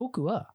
[0.00, 0.52] 僕は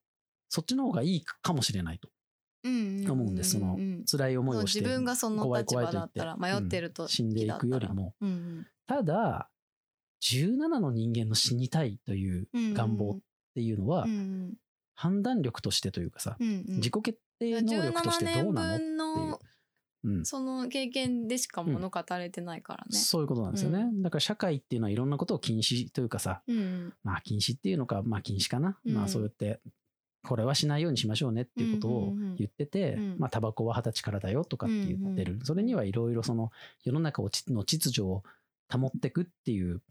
[0.50, 2.10] そっちの方がいいかもしれないと。
[2.10, 2.14] うん
[2.64, 3.52] 思うんです。
[3.52, 9.50] そのうん辛い思いをして、自分がその立場だったら迷ってると、死んでいくよりも、うんただ、
[10.22, 13.20] 17の人間の死にたいといううん願望っ
[13.54, 14.54] ていうのは、うん
[15.00, 16.76] 判断力としてというかさ、うんうん。
[16.76, 19.38] 自己決定能力としてどうなのって17年
[20.02, 22.98] 分いうその経験でしか物語れてないからね。
[22.98, 23.86] そういうことなんですよね。
[23.98, 26.94] うだから社会っていうのはいろんなことを禁止というかさ、うん。
[27.04, 28.78] まあ禁止っていうのか、まあ禁止かな。
[28.86, 28.94] うん。
[28.94, 29.62] まあそうやって、
[30.24, 33.12] これはしないようにしましょうねっていうことを言ってて、うんうん。
[33.12, 33.20] うん。
[33.20, 35.34] まあタバコは二十歳からだよとかって言ってる。
[35.34, 35.46] うんうん。
[35.46, 36.52] それにはいろいろその
[36.84, 37.30] 世の中の
[37.64, 38.24] 秩序を
[38.72, 39.82] 保っていくっていう、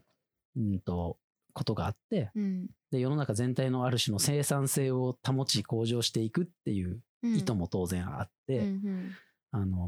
[0.56, 1.16] うんと、
[1.54, 2.66] ことがあって、うん。
[2.90, 7.34] で、世の中全体のある種の生産性を保ち向上していくっていううん。
[7.34, 9.10] 意図も当然あって、うんうん。
[9.50, 9.86] あの、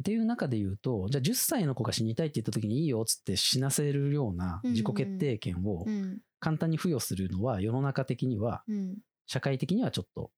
[0.00, 6.18] っていう中で言うと、じゃあ10歳の子が死にたいって言った時にいいよっつって死なせるような自己決定権をうん。
[6.38, 10.30] 簡単に付与するのは世の中的には、うん社会的にはちょっと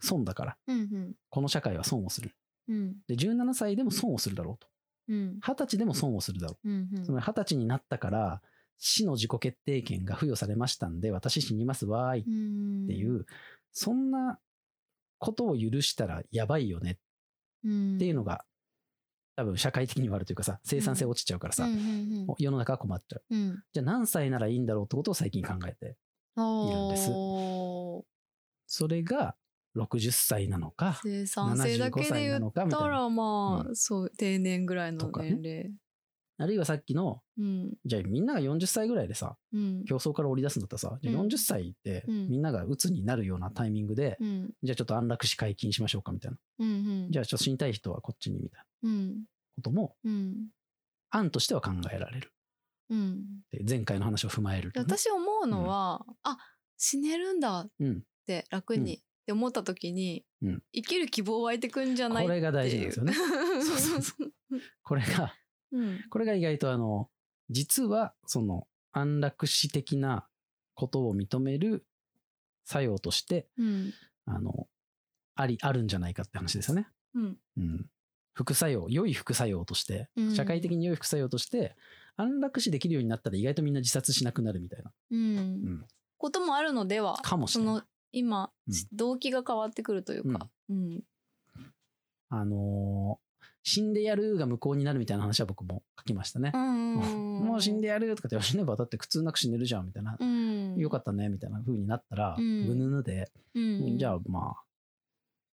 [0.00, 2.34] 損だから、うんこの社会は損をする。
[2.68, 2.96] うん。
[3.08, 4.68] で、17歳でも損をするだろうと。
[5.08, 5.38] うん。
[5.42, 6.70] 20歳でも損をするだろう。
[6.70, 7.00] んう。
[7.00, 8.42] つまり20歳になったから、
[8.78, 13.26] 死の自己決定権が付与されましたんで、私死にますわーいっうんていう、
[13.72, 14.38] そんな
[15.18, 16.98] ことを許したらやばいよね
[17.64, 17.96] うん。
[17.96, 18.44] っていうのが、
[19.36, 23.22] 多分社会的にはあるというかさ、生産性落ちちゃうからさ、うんうん世の中は困っちゃう。
[23.30, 23.40] うん。
[23.40, 25.96] うんじゃあ何歳ならいいんだろうってことを最近考えて、
[26.36, 27.10] いるんです
[28.74, 29.36] それが
[29.76, 35.70] 60歳なのか、生産性だけで75歳な言ったらまあ、うそう定年ぐらいの年齢、
[36.38, 37.74] あるいはさっきの、うん。
[37.84, 39.84] じゃあみんなが40歳ぐらいでさ、うん。
[39.84, 42.28] 競争から織り出すんだったらさ、じゃあうん40歳ってうん。
[42.30, 44.50] みんなが鬱になるようなタイミングで、うん。
[44.62, 46.38] じゃあちょっと安楽死解禁しましょうかみたいな。
[46.60, 46.72] うんう
[47.08, 47.10] ん。
[47.10, 49.24] じゃあちょっと死にたい人はこっちにみたいなうん
[49.56, 50.48] こともうん。
[51.10, 52.32] 案としては考えられる。
[52.88, 53.24] うん。
[53.50, 54.86] で前回の話を踏まえると、ね。
[54.88, 56.38] 私思うのは、あ
[56.78, 57.60] 死ねるんだ。
[57.60, 58.02] っうん。
[58.26, 63.12] て楽に、うんって思った時に、うん生きる希望湧いてくんじゃないこれが大事なんですよね。
[63.62, 64.32] そうそうそう
[64.82, 65.34] これが、
[65.70, 67.08] うんこれが意外とあの、
[67.48, 70.26] 実はその安楽死的な
[70.74, 71.86] ことを認める
[72.64, 74.68] 作用として、うんあの、
[75.34, 76.88] あり、あるんじゃないかって話ですよね。
[77.14, 77.90] うんうん。
[78.34, 81.76] 副作用、良い副作用としてう、ん社会的に良い副作用として、
[82.16, 84.92] 安楽死できるようになったら意外とみんな自殺しなくなるみたいな。
[85.10, 85.86] うんうん。
[86.18, 88.74] こともあるのではかもしれないその今、うん。
[88.92, 91.02] 動機が変わってくるというか、うん。
[92.28, 93.32] あのー
[93.64, 96.50] 死んでやるが無効になるみたいな話は僕も書きましたね。
[96.54, 100.16] もう死んでやるとかって、死ねばだって苦痛なく死ねるじゃんみたいな。
[100.18, 100.76] うん。
[100.76, 102.66] よかったねみたいな風になったら、うん。
[102.66, 103.98] ぐぬぬで、うん。
[103.98, 104.64] じゃあまあ、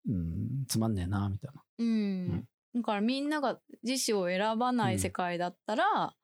[0.08, 1.62] うん、つまんねえな、みたいな。
[1.78, 2.48] うん。
[2.76, 6.14] だからみんなが自死を選ばない世界だったら、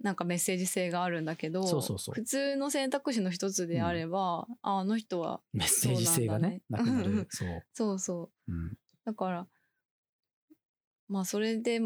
[0.00, 7.26] なんかメッセージ性があるんだけど普通の選択肢の一つであれば、ああの人はメッセージ性がね、そなくなる。
[7.30, 7.62] そう。
[7.72, 8.78] そうそううん。
[9.04, 9.46] だから
[11.08, 11.80] まあそれで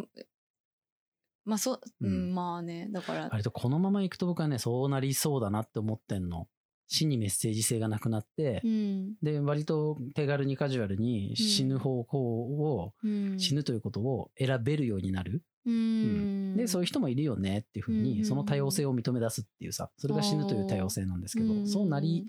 [1.44, 6.48] まあそ、うんうんまあねだから割とこのまま行くと僕はね、そうなりそうだなって思ってんの。
[6.92, 15.44] 死にメッセージ性がなくなってう、んで、割と手軽にカジュアルに死ぬ方向を、うん死ぬということを選べるようになる。
[15.66, 16.56] うん。
[16.56, 22.26] で、そういう人もいるよねっていうふうに、その多様性を認め出すっていうさ、それが死ぬという多様性なんですけど、そうなり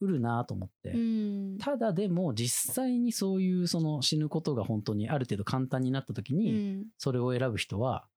[0.00, 0.90] うるなと思って。
[0.90, 0.98] う。
[0.98, 1.58] ん。
[1.58, 6.86] ただでも実際にそういうその死ぬことが本当にある程度簡単になった時うに、ん。
[6.98, 8.08] それを選ぶ人は、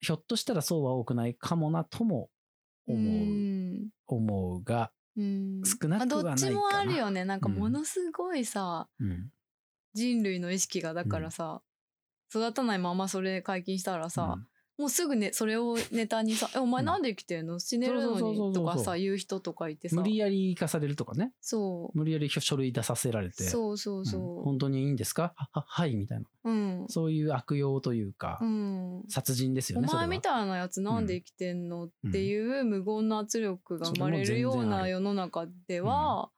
[0.00, 2.30] ひょっとしたらそうは多くないかもなとも
[2.86, 3.88] 思う、ん。
[4.06, 5.62] 思うが、うん。
[5.64, 6.20] 少なくはないかな。
[6.20, 7.24] あどっちもあるよね。
[7.24, 9.30] なんかものすごいさ、うん。
[9.94, 11.60] 人類の意識がだからさ、
[12.30, 14.46] 育たないままそれ解禁したらさ、うん。
[14.78, 17.58] もうすぐねそれをネタにさ「えお前なんで生きてんの？
[17.58, 18.64] 死ねるのに」そうそうそうそうそう。
[18.64, 19.96] とかさ言う人とかいてさ。
[19.96, 21.32] 無理やり化されるとかね。
[21.40, 23.42] そ無理やり書類出させられうて。
[23.42, 24.02] そうそうう。
[24.02, 24.04] ん。
[24.04, 25.32] そ本当にいいんですか？
[25.34, 26.26] はははい、みたいな。
[26.44, 26.86] ううん。
[26.88, 29.02] そういう悪用というか、うん。
[29.08, 36.30] 殺人ですよね、お前みたいなやつなんで生きてんの、っていう無言の圧力が生まれるような世の中では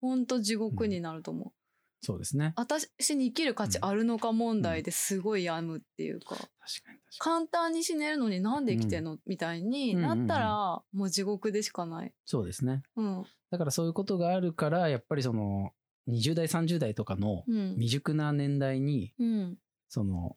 [0.00, 0.26] ほん。
[0.26, 1.52] と地獄になると思う。
[2.02, 2.54] そうですね。
[2.56, 12.06] 私に生きる価値あるのか問題ですごい病むっていうか、確かに確か簡単に死ねるのになんで生きてんの、みたいになったらもう地獄でしかない。
[12.06, 12.12] に。
[12.24, 12.82] そうですね。
[12.96, 13.24] うん。
[13.50, 15.72] だからそういうことがあるから、やっぱりその、
[16.08, 19.58] 20代30代とかのうん未熟な年代にうん
[19.88, 20.36] その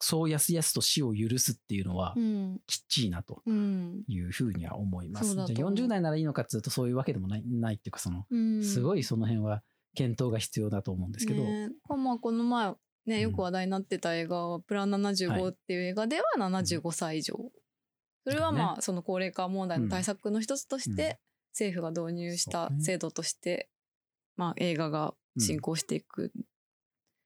[0.00, 5.28] そうやすやすと死を許すっていうのはうんきっちいなとうんいうふうには思います。
[5.28, 9.62] そうだとじゃあ思う40代ならいいのかっつうとそういうわけでもないないっていうかそのうんすごいその辺は
[9.98, 11.70] 検討が必要だと思うんですけど、ね。
[11.88, 12.74] まあこの前
[13.06, 17.34] ねよく話題になってた映画は「プランは75」いっていう映画では75歳以上、
[18.24, 20.96] それはまあその高齢化問題の対策の一つとしうん。
[20.96, 21.18] て
[21.52, 23.68] 政府が導入した制度として、
[24.36, 26.32] まあ映画が進行していく、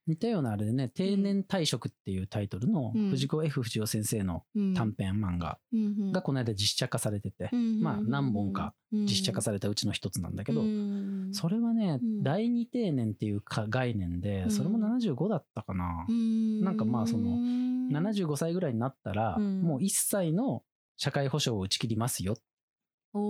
[0.07, 3.11] 似たようなあれでね「定年退職」っていうタイトルのうん。
[3.11, 4.75] 藤子 F 不二雄先生のうん。
[4.75, 11.29] 短編漫画うんがこの間実写化されてて、まあ何本か実写化されたうちの一つなんだけど、うん。
[11.33, 12.23] それはね、うん。
[12.23, 14.51] 第二定年っていうか概念で、うん。
[14.51, 16.07] それも75だったかな。
[16.09, 16.61] うん。
[16.62, 19.62] なんかまあそのうん75歳ぐらいになったら、うん。
[19.62, 20.62] もう一切の
[20.97, 22.37] 社会保障を打ち切りますよっ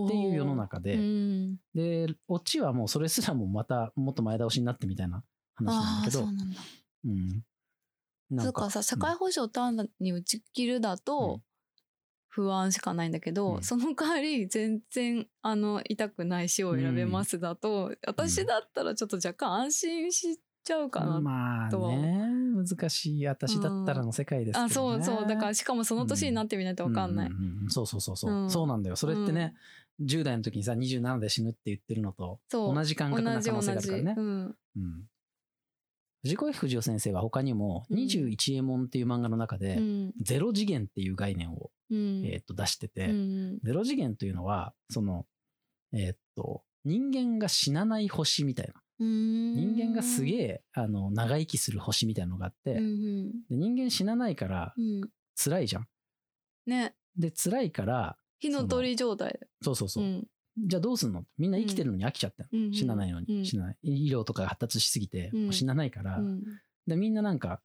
[0.08, 6.18] ていう世の中で、うんで、オチはもうそれすらもまたもっと前倒しになってみたいな話なんだけど。
[6.20, 6.60] そう、なんだ。
[7.04, 7.44] うん。
[8.30, 11.40] なんだからさ社会保障単に打ち切るだと
[12.28, 13.62] 不安しかないんだけど、うん。
[13.62, 24.66] その代わり全然あの痛くない死を選べますだと、私だったらちょっと若干安心しちゃうかな、まあとはね、難しい私だったらの世界ですけどね。
[24.66, 27.34] あそうそうだからしかもその年になってみないと分かんない、うう
[27.64, 28.50] うんそうそうそうそう、うん。
[28.50, 28.96] そうなんだよ。
[28.96, 29.54] それってね、
[30.00, 34.14] 10代の時にさ、27で死ぬって言ってるのと同じ感覚な可能性があるからね。
[34.16, 34.56] うん。
[34.76, 35.08] うん。
[36.22, 37.98] 藤子 F 不二雄先生は他にもうん。
[37.98, 40.12] 21エモンっていう漫画の中で、うん。
[40.20, 42.24] ゼロ次元っていう概念を、うん。
[42.24, 45.26] えーっと出してて、うんゼロ次元というのは、その、
[45.92, 48.74] えーっと、人間が死なない星みたいな。
[49.00, 54.74] 人間がすげえ、え、あの、長生きする星みたいなのがあって、うんで人間死なないから
[55.36, 55.88] 辛いじゃん。
[56.66, 56.94] ね。
[57.16, 60.24] で、辛いから、火の鳥状態だそうそうそう。
[60.60, 61.24] んじゃあどうすんの？
[61.38, 63.44] みんな生きてるのに飽きちゃったの、うん死なないのに、うん。
[63.46, 63.76] 死なない。
[63.82, 65.42] 医療とかが発達しすぎて、うん。
[65.44, 66.42] もう死なないから、うん。
[66.86, 67.60] で、みんななんか、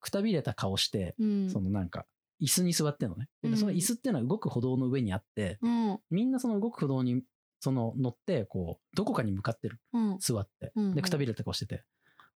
[0.00, 1.50] くたびれた顔して、うん。
[1.50, 2.06] そのなんか、
[2.40, 3.28] 椅子に座ってんのね。
[3.42, 3.56] でうん。
[3.56, 5.98] その椅子っていうのは動く歩道の上にあって、うん。
[6.10, 7.22] みんなその動く歩道に、
[7.60, 9.78] その乗って、こう、どこかに向かってる。
[9.92, 10.18] うん。
[10.18, 10.72] 座って。
[10.94, 11.84] で、くたびれた顔してて。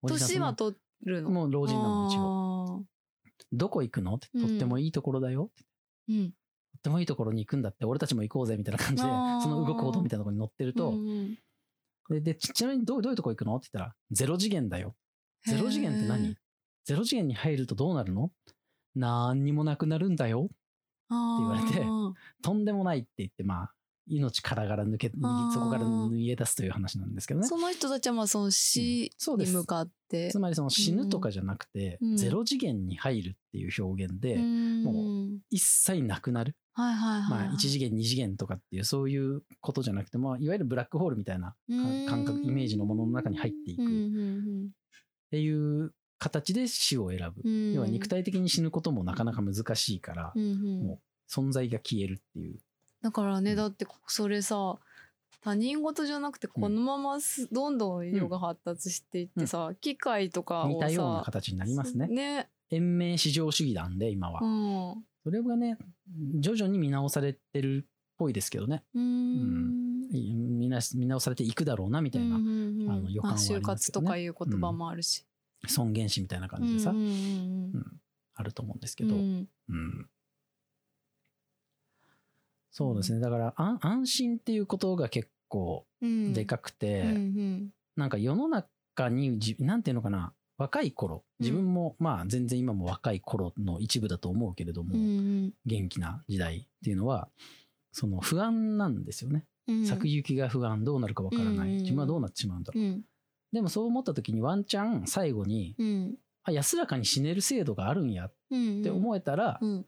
[0.06, 1.30] 年は取るの？
[1.30, 2.80] もう老人なの、一応。
[2.80, 2.86] 応
[3.54, 4.16] どこ行くの？
[4.16, 5.50] って、うんとってもいいところだよ。
[6.10, 6.32] うん。
[6.32, 6.36] と
[6.84, 9.10] ってもいいところに行くんだって、俺たちも行こうぜ、みたいな感じで、
[9.42, 11.38] その動く歩道みたいなところに乗ってると、うん
[12.10, 13.56] でで、ちちなみにどうどういうとこ行くの？
[13.56, 14.94] って言ったら、ゼロ次元だよ。
[15.48, 16.28] ゼロ次元ってへ何？
[16.32, 16.36] ー
[16.84, 18.30] ゼロ次元に入るとどうなるの？
[18.96, 20.50] なんにもなくなるんだよ。
[21.10, 23.72] あ言われてーとんでもないって言って、まあ、
[24.08, 25.12] 命からがら抜け、
[25.54, 27.48] そこから逃げ出すという話なんですけどね。
[27.48, 29.10] その人たちはまあその死。
[29.38, 30.30] に向かって。
[30.30, 32.18] つまりその死ぬとかじゃなくて、うん。
[32.18, 36.58] ゼロ次元に入るっていう表現で、もも一切なくなる。
[36.76, 41.56] はいはいはいまあ、1次元、2次元とかっていう、そういうことじゃなくて、まあ、いわゆるブラックホールみたいな
[42.10, 43.84] 感覚、イメージのものの中に入っていく。
[43.84, 44.70] っうんうん
[45.34, 47.42] ていう形で死を選ぶ。
[47.44, 47.74] うん。
[47.74, 50.84] 要は肉体的に死ぬこともなかなか難しいからう、んうん。
[50.84, 52.60] も存在が消えるっていう。
[53.02, 53.44] だからうん。
[53.44, 54.78] ねだってそれさ
[55.42, 62.08] 他人事じゃなくてこのまますどんどん医療が発達していってさ、機械とかをさ似たような形になりますね。
[62.08, 62.50] ね。
[62.70, 64.40] 延命至上主義なんで、今は。
[64.42, 65.78] うんそれがね、
[66.40, 68.84] 徐々に見直されてるっぽいですけどね。
[68.94, 70.10] うーん。
[70.12, 72.92] い見な見直されていくだろうな、みたいなうんうんうん。
[72.92, 73.62] あの予感はありますよね。
[73.66, 75.26] まあ就活とかいう言葉もあるし、
[75.68, 78.00] 尊厳死みたいな感じでさ、うんうんうん
[78.36, 79.22] あると思うんですけど、うん。
[79.22, 79.48] うん。
[79.70, 80.10] うん
[82.76, 83.20] そうですね。
[83.20, 87.70] だから、あ安心っていうことが結構うんでかくて、うんうん。
[87.96, 97.30] なんか世の中にじ、なんていうのかな、若い頃、自分も、まあ全然今も若い頃の一部だと思うけれども、うん元気な時代っていうのは、
[97.92, 99.46] その不安なんですよね。
[99.68, 99.86] うん。
[99.86, 101.70] 先行きが不安、どうなるかわからない。
[101.70, 102.84] うん自分はどうなってしまうんだろう。
[102.84, 103.04] うん。
[103.52, 106.16] でもそう思った時にワンチャン最後に、うん。
[106.44, 109.86] あ、安らかに死ねる制度があるんやっうんて思えたら、うん。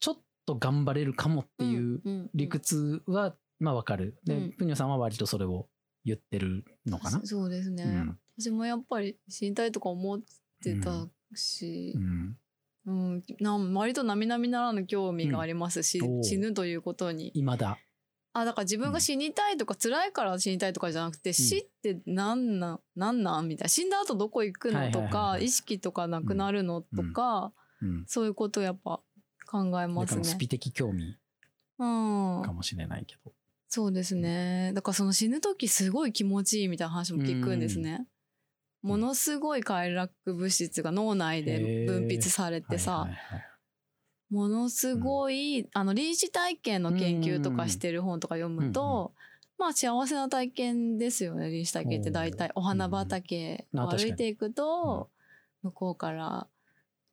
[0.00, 2.30] ちょっと頑張れるかもっていううん。
[2.34, 4.18] 理屈は、まあわかる。
[4.24, 4.52] で、うん。
[4.52, 5.68] プニョさんは割とそれを
[6.04, 7.20] 言ってるのかな。
[7.20, 10.20] そそうですね、うん私もやっぱり死にたいとか思っ
[10.62, 12.36] てたしう、ん。
[12.84, 17.78] うんなん割と並々ならぬ興味がありますし、うん死ぬということに未だ。
[18.34, 27.52] あだから自分が死にたいとか、辛いから死にたいとかじゃなくて、死ってなんなんなんなんみたいな死んだ後どこ行くのとかはい意識とかなくなるのとか、
[27.82, 28.04] うん。
[28.06, 29.00] そういうことやっぱ
[29.46, 30.38] 考えだますねス。
[30.38, 31.16] ピ的興味
[31.78, 33.32] うんかもしれないけど。
[33.68, 34.72] そうですね。
[34.74, 38.06] だからその死ぬ時すごい気持ちいいみたいな話も聞くんですね。
[38.82, 43.08] ものすごい快楽物質が脳内で分泌されてさ、
[44.28, 49.14] ものすごい、あの臨死体験の研究とかしてる本とか読むと、
[49.58, 52.50] まあ幸せな体験ですよね臨死体験って大体。
[52.56, 55.10] お花畑を歩いていくと、
[55.62, 56.48] 向こうから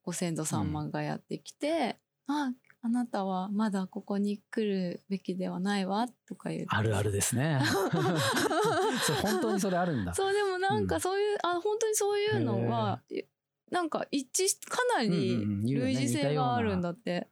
[0.03, 2.51] ご先祖様がやってきて「あ
[2.81, 6.67] あなたはまだここに来るべきではないわ」とか言って。
[6.69, 7.59] あるあるですね。
[9.05, 10.13] そう本当にそれあるんだ。
[10.13, 13.01] そうでもなんかそういう、あ本当にそういうのは
[13.69, 17.27] なんか一致しかなり類似性があるんだって。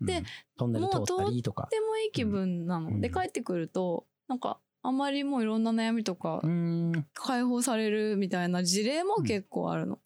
[0.00, 0.24] でうん。
[0.56, 1.64] トンネル通ったりとか。
[1.64, 3.00] とてもいい気分なの、うん。
[3.00, 5.64] で帰ってくるとなんかあんまりもういろん。
[5.64, 6.40] な悩みとか
[7.14, 9.98] 解放されるみたいな事例も結構あるの。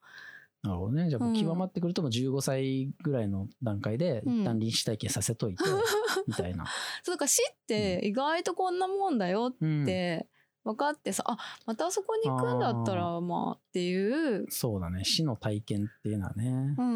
[0.67, 1.09] なるほどね。
[1.09, 4.41] じゃあ極まってくるともう15歳ぐらいの段階でうん。
[4.41, 5.65] 一旦臨死体験させといて、
[6.27, 6.67] みたいな、
[7.03, 9.83] そうだから死って意外とこんなもんだようん。
[9.85, 10.29] って
[10.67, 14.47] 分かってさ、あまたあそこに行くんだったらまあっていう。
[14.49, 15.05] そうだね。
[15.05, 16.75] 死の体験っていうのはね。
[16.77, 16.95] うんうん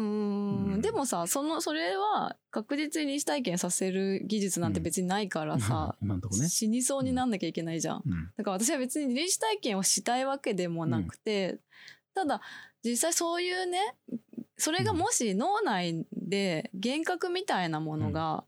[0.65, 0.81] うんうん。
[0.81, 8.03] でもさそのそれは確実に臨死体験させる技術なんて別にないからさ、 今のとこね、死にそうになんなきゃいけないじゃん。
[8.05, 8.31] うん。
[8.35, 11.59] だから私は別に臨死体験をしたいわけでもなくて、
[12.13, 12.41] ただ
[12.83, 13.95] 実際そういうね
[14.57, 18.43] それがもし脳内で幻覚みたいなものが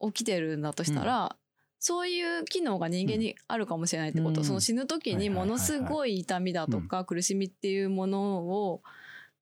[0.00, 1.36] 起きてるんだとしたら、
[1.78, 4.46] そういう機能が人間にあるかもしれないってこと、うん。
[4.46, 8.82] その死ぬ時にものすごい痛みだとか苦しみっていうものを、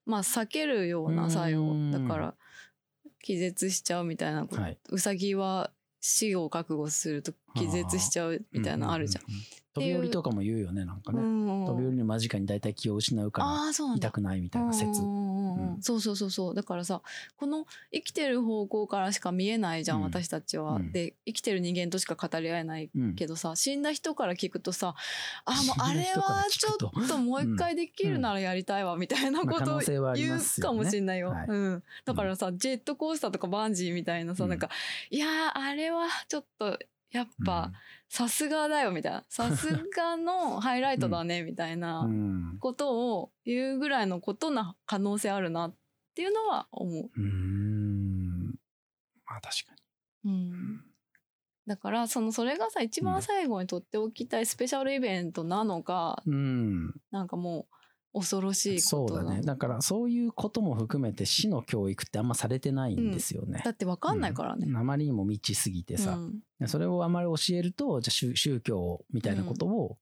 [0.07, 2.35] まあ、避けるような作用、うんだから
[3.21, 4.79] 気絶しちゃうみたいなこと、はい。
[4.89, 5.71] うさぎは
[6.01, 9.25] 死を覚悟すると気絶しちゃうみたいなのあるじゃん。
[9.79, 15.01] 飛び降りとかも言うよねなんかね、うん飛び降りの間近に大体気を失うから痛くないみたいな説。
[15.01, 16.55] うんうんそうそうそうそう。
[16.55, 17.03] だからさ
[17.37, 20.05] この生きてる方向からしか見えないじゃん、うん。
[20.05, 20.93] 私たちは、うん。
[20.93, 23.15] で生きてる人間としか語り合えないうん。
[23.15, 24.95] けどさ死んだ人から聞くとさ
[25.45, 31.47] あもうあれはちょっともう一回できるならやりたいわみたいなまあことを言うかもしれないよ、はい。
[31.49, 34.51] うん、だからさ、ジェットコースターとかバンジーみたいなさ、うん。
[34.51, 34.71] なんか
[35.11, 36.79] いやーあれはちょっと
[37.11, 37.73] やっぱ
[38.09, 39.25] さすがだよみたいな。
[39.29, 42.09] さすがの ハイライトだねみたいな。
[42.59, 45.77] ことを言うぐらいのことな可能性あるなっ
[46.15, 47.11] ていうのは思う。
[47.15, 48.59] うーん。
[49.27, 49.79] まあ確か
[50.25, 50.85] うん、
[51.67, 57.01] だからそのそれがさ一番最後にとっておきたいスペシャルイベントなのか、にうん。
[57.11, 57.78] なんかもう
[58.19, 59.43] 恐ろしいそうだことなのね。
[59.43, 64.67] だからそういうことも含めて死の教育ってあんまされてないんですよね、だってわかんないからね。
[64.69, 64.77] うん。
[64.77, 66.19] あまりにも未知すぎてさ、
[66.61, 66.69] うん。
[66.69, 69.99] それをあまり教えるとじゃあ宗宗教みたいなことを、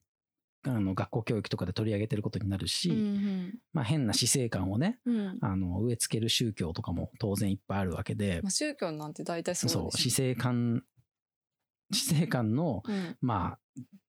[0.65, 5.17] あの学校教育とかで取り上げてることになるし、うんまあ、変な死生観をねうん。
[5.17, 10.83] うんあの植え付ける宗教とかも当然いっぱいあるわけで、まあ、宗教なんて大体そうそう死です生観
[11.93, 13.17] 死生観のうん。
[13.21, 13.59] まあ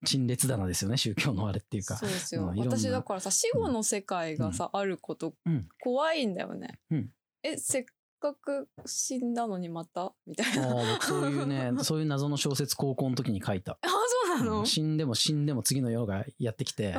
[0.06, 1.98] 陳列棚ですよね宗教のあれっていうか。
[1.98, 2.50] そうですよ。
[2.50, 5.68] うん私だからさ死後の世界がさ、あることうん。
[5.80, 6.80] 怖いんだよね。
[6.92, 7.10] うん。
[7.44, 7.86] えせっ
[8.20, 10.14] かく死んだのにまた？
[10.26, 11.02] みたいあな。
[11.02, 13.74] そういうね そういう謎の小説高校の時に書いた。
[13.82, 13.88] あ
[14.28, 14.66] そうなの、うん。
[14.66, 16.96] 死んでも死んでも次の世がやってきて、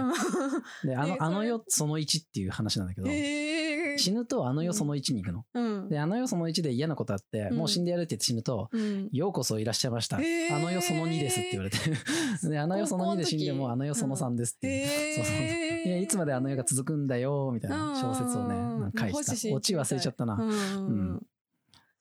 [0.85, 3.68] であの あの世その1っていう話なんだけど、へえ
[3.99, 5.45] 死ぬとあの世その1に行くの。
[5.55, 5.89] うん。
[5.89, 7.57] であの世その1で嫌なことあって、うん。
[7.59, 9.09] もう死んでやるって言って死ぬと、うん。
[9.13, 10.17] ようこそいらっしゃいました。
[10.17, 11.79] あの世その2ですって言われて。
[12.49, 15.15] で、あの世その2で死んでもあの世その3ですっていう。
[15.17, 15.45] そうそうそう。
[15.45, 19.55] へいやいつまであの世が続くんだよみたいな小説をね、書いてた。
[19.55, 20.35] オチ忘れちゃったな。
[20.35, 20.51] うん。
[20.51, 21.27] うん。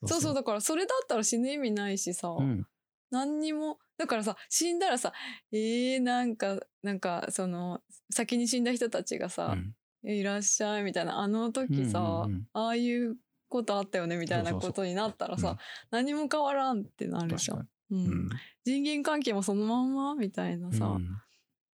[0.06, 0.34] そうそう。
[0.34, 2.68] だからそれだったら死ぬ意味ないしさ、うん。
[3.12, 3.80] 何にも。
[3.98, 5.12] だからさ死んだらさ
[5.52, 7.82] えー、なんかなんかその
[8.12, 9.74] 先に死んだ人たちがさう、ん
[10.04, 11.20] いらっしゃいみたいな。
[11.20, 12.48] あの時さ、うんうんうん。
[12.54, 13.18] ああいう
[13.50, 15.58] ことあったよねみたいなことになったらさうん。
[15.92, 17.58] 何も変わらんってなるじゃん。
[17.60, 18.06] うんに。
[18.06, 18.30] うん。
[18.66, 21.08] 人間関係もそのまんまみたいなさ、うん。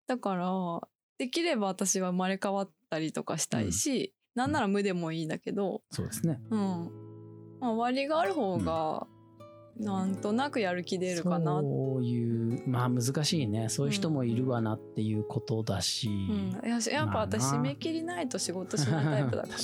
[0.06, 0.80] だから
[1.18, 6.40] できれば私は生まれ変わったりとかしたいし、なんなら無でもいいんだけど、そうですね。
[6.50, 6.58] うん。
[7.60, 9.06] まあ、終わりがある方が
[9.78, 19.54] なんとなくやる気出るかな、そういうまあ難しいねそういう人もいるわなっていうことだし、うん、やしやっぱ私締め切りないと仕事しないタイプだから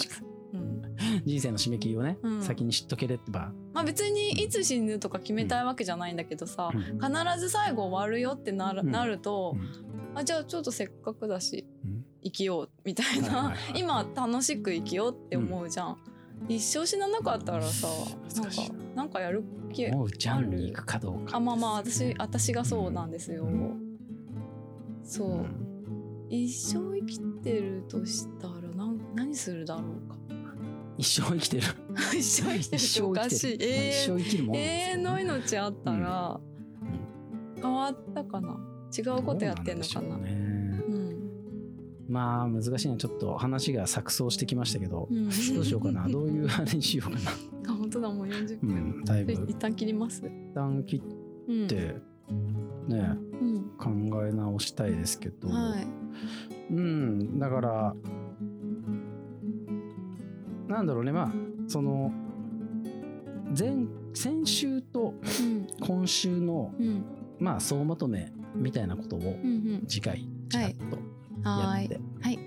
[0.54, 0.96] うん。
[1.24, 2.42] 人生の締め切りをね、うん。
[2.42, 6.80] 先に知っとければ、まあ、別にいつ死ぬとか決めたいわけじゃないんだけどさ、うん。
[6.98, 8.90] 必ず最後終わるよってなる,、うん。
[8.90, 10.18] なるとう、ん。
[10.18, 13.80] あじゃあちょっとせっかくだしうん生きようみたいな、はいはいはい。
[13.80, 15.98] 今楽しく生きようって思うじゃん、
[16.48, 18.44] 一生死ななかったらさなん。
[18.44, 23.80] か難しいななんかやる気もうジャンに行くかどうかあまあまあ私私がそうなんですよ、うん。
[25.04, 25.46] そう、うん。
[26.28, 30.16] 一生生きてるとしたらなん何するだろうか。
[30.98, 31.62] 一生生きてる？
[32.12, 33.54] 一生生きてるっておかしい。
[33.54, 33.68] 一生生きる。
[33.68, 35.02] まあ永一生生きるもんですよね。
[35.02, 36.40] 遠の命あったら
[37.62, 38.58] 変わったかな？
[38.98, 40.18] 違うことやってんのかな？
[42.08, 45.28] まあ難しいねちょっと話が錯綜してきましたけど、うん。
[45.28, 46.08] どうしようかな。
[46.08, 47.30] どういうあれにしようかな。
[47.30, 47.34] あ
[47.88, 49.32] 本当だもう40う分、んだいぶ。
[49.32, 50.22] 一旦切ります。
[50.26, 51.02] 一旦切っ
[51.48, 51.66] うん。
[51.66, 51.96] て
[52.86, 53.70] ねうん。
[53.78, 55.86] 考考え直したいですけど、はい。
[56.74, 57.94] うんだから
[60.68, 61.32] なんだろうねまあ
[61.66, 62.12] その
[63.58, 63.74] 前
[64.12, 65.66] 先週とうん。
[65.80, 67.04] 今週のうん。
[67.38, 69.36] まあ総まとめみたいなことを
[69.86, 70.94] 次回ちらっとやって、
[71.44, 72.38] はーいはい。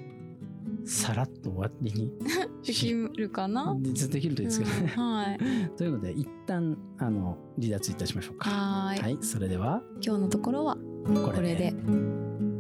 [0.86, 2.12] さらっと終わりに
[2.64, 4.94] できるかなでできるといいですけどね。
[4.96, 5.40] うんはい
[5.78, 8.50] ということで一旦あの離脱いたしましょうか。
[8.50, 12.51] はいはい、それでは今日のところはこれでこれで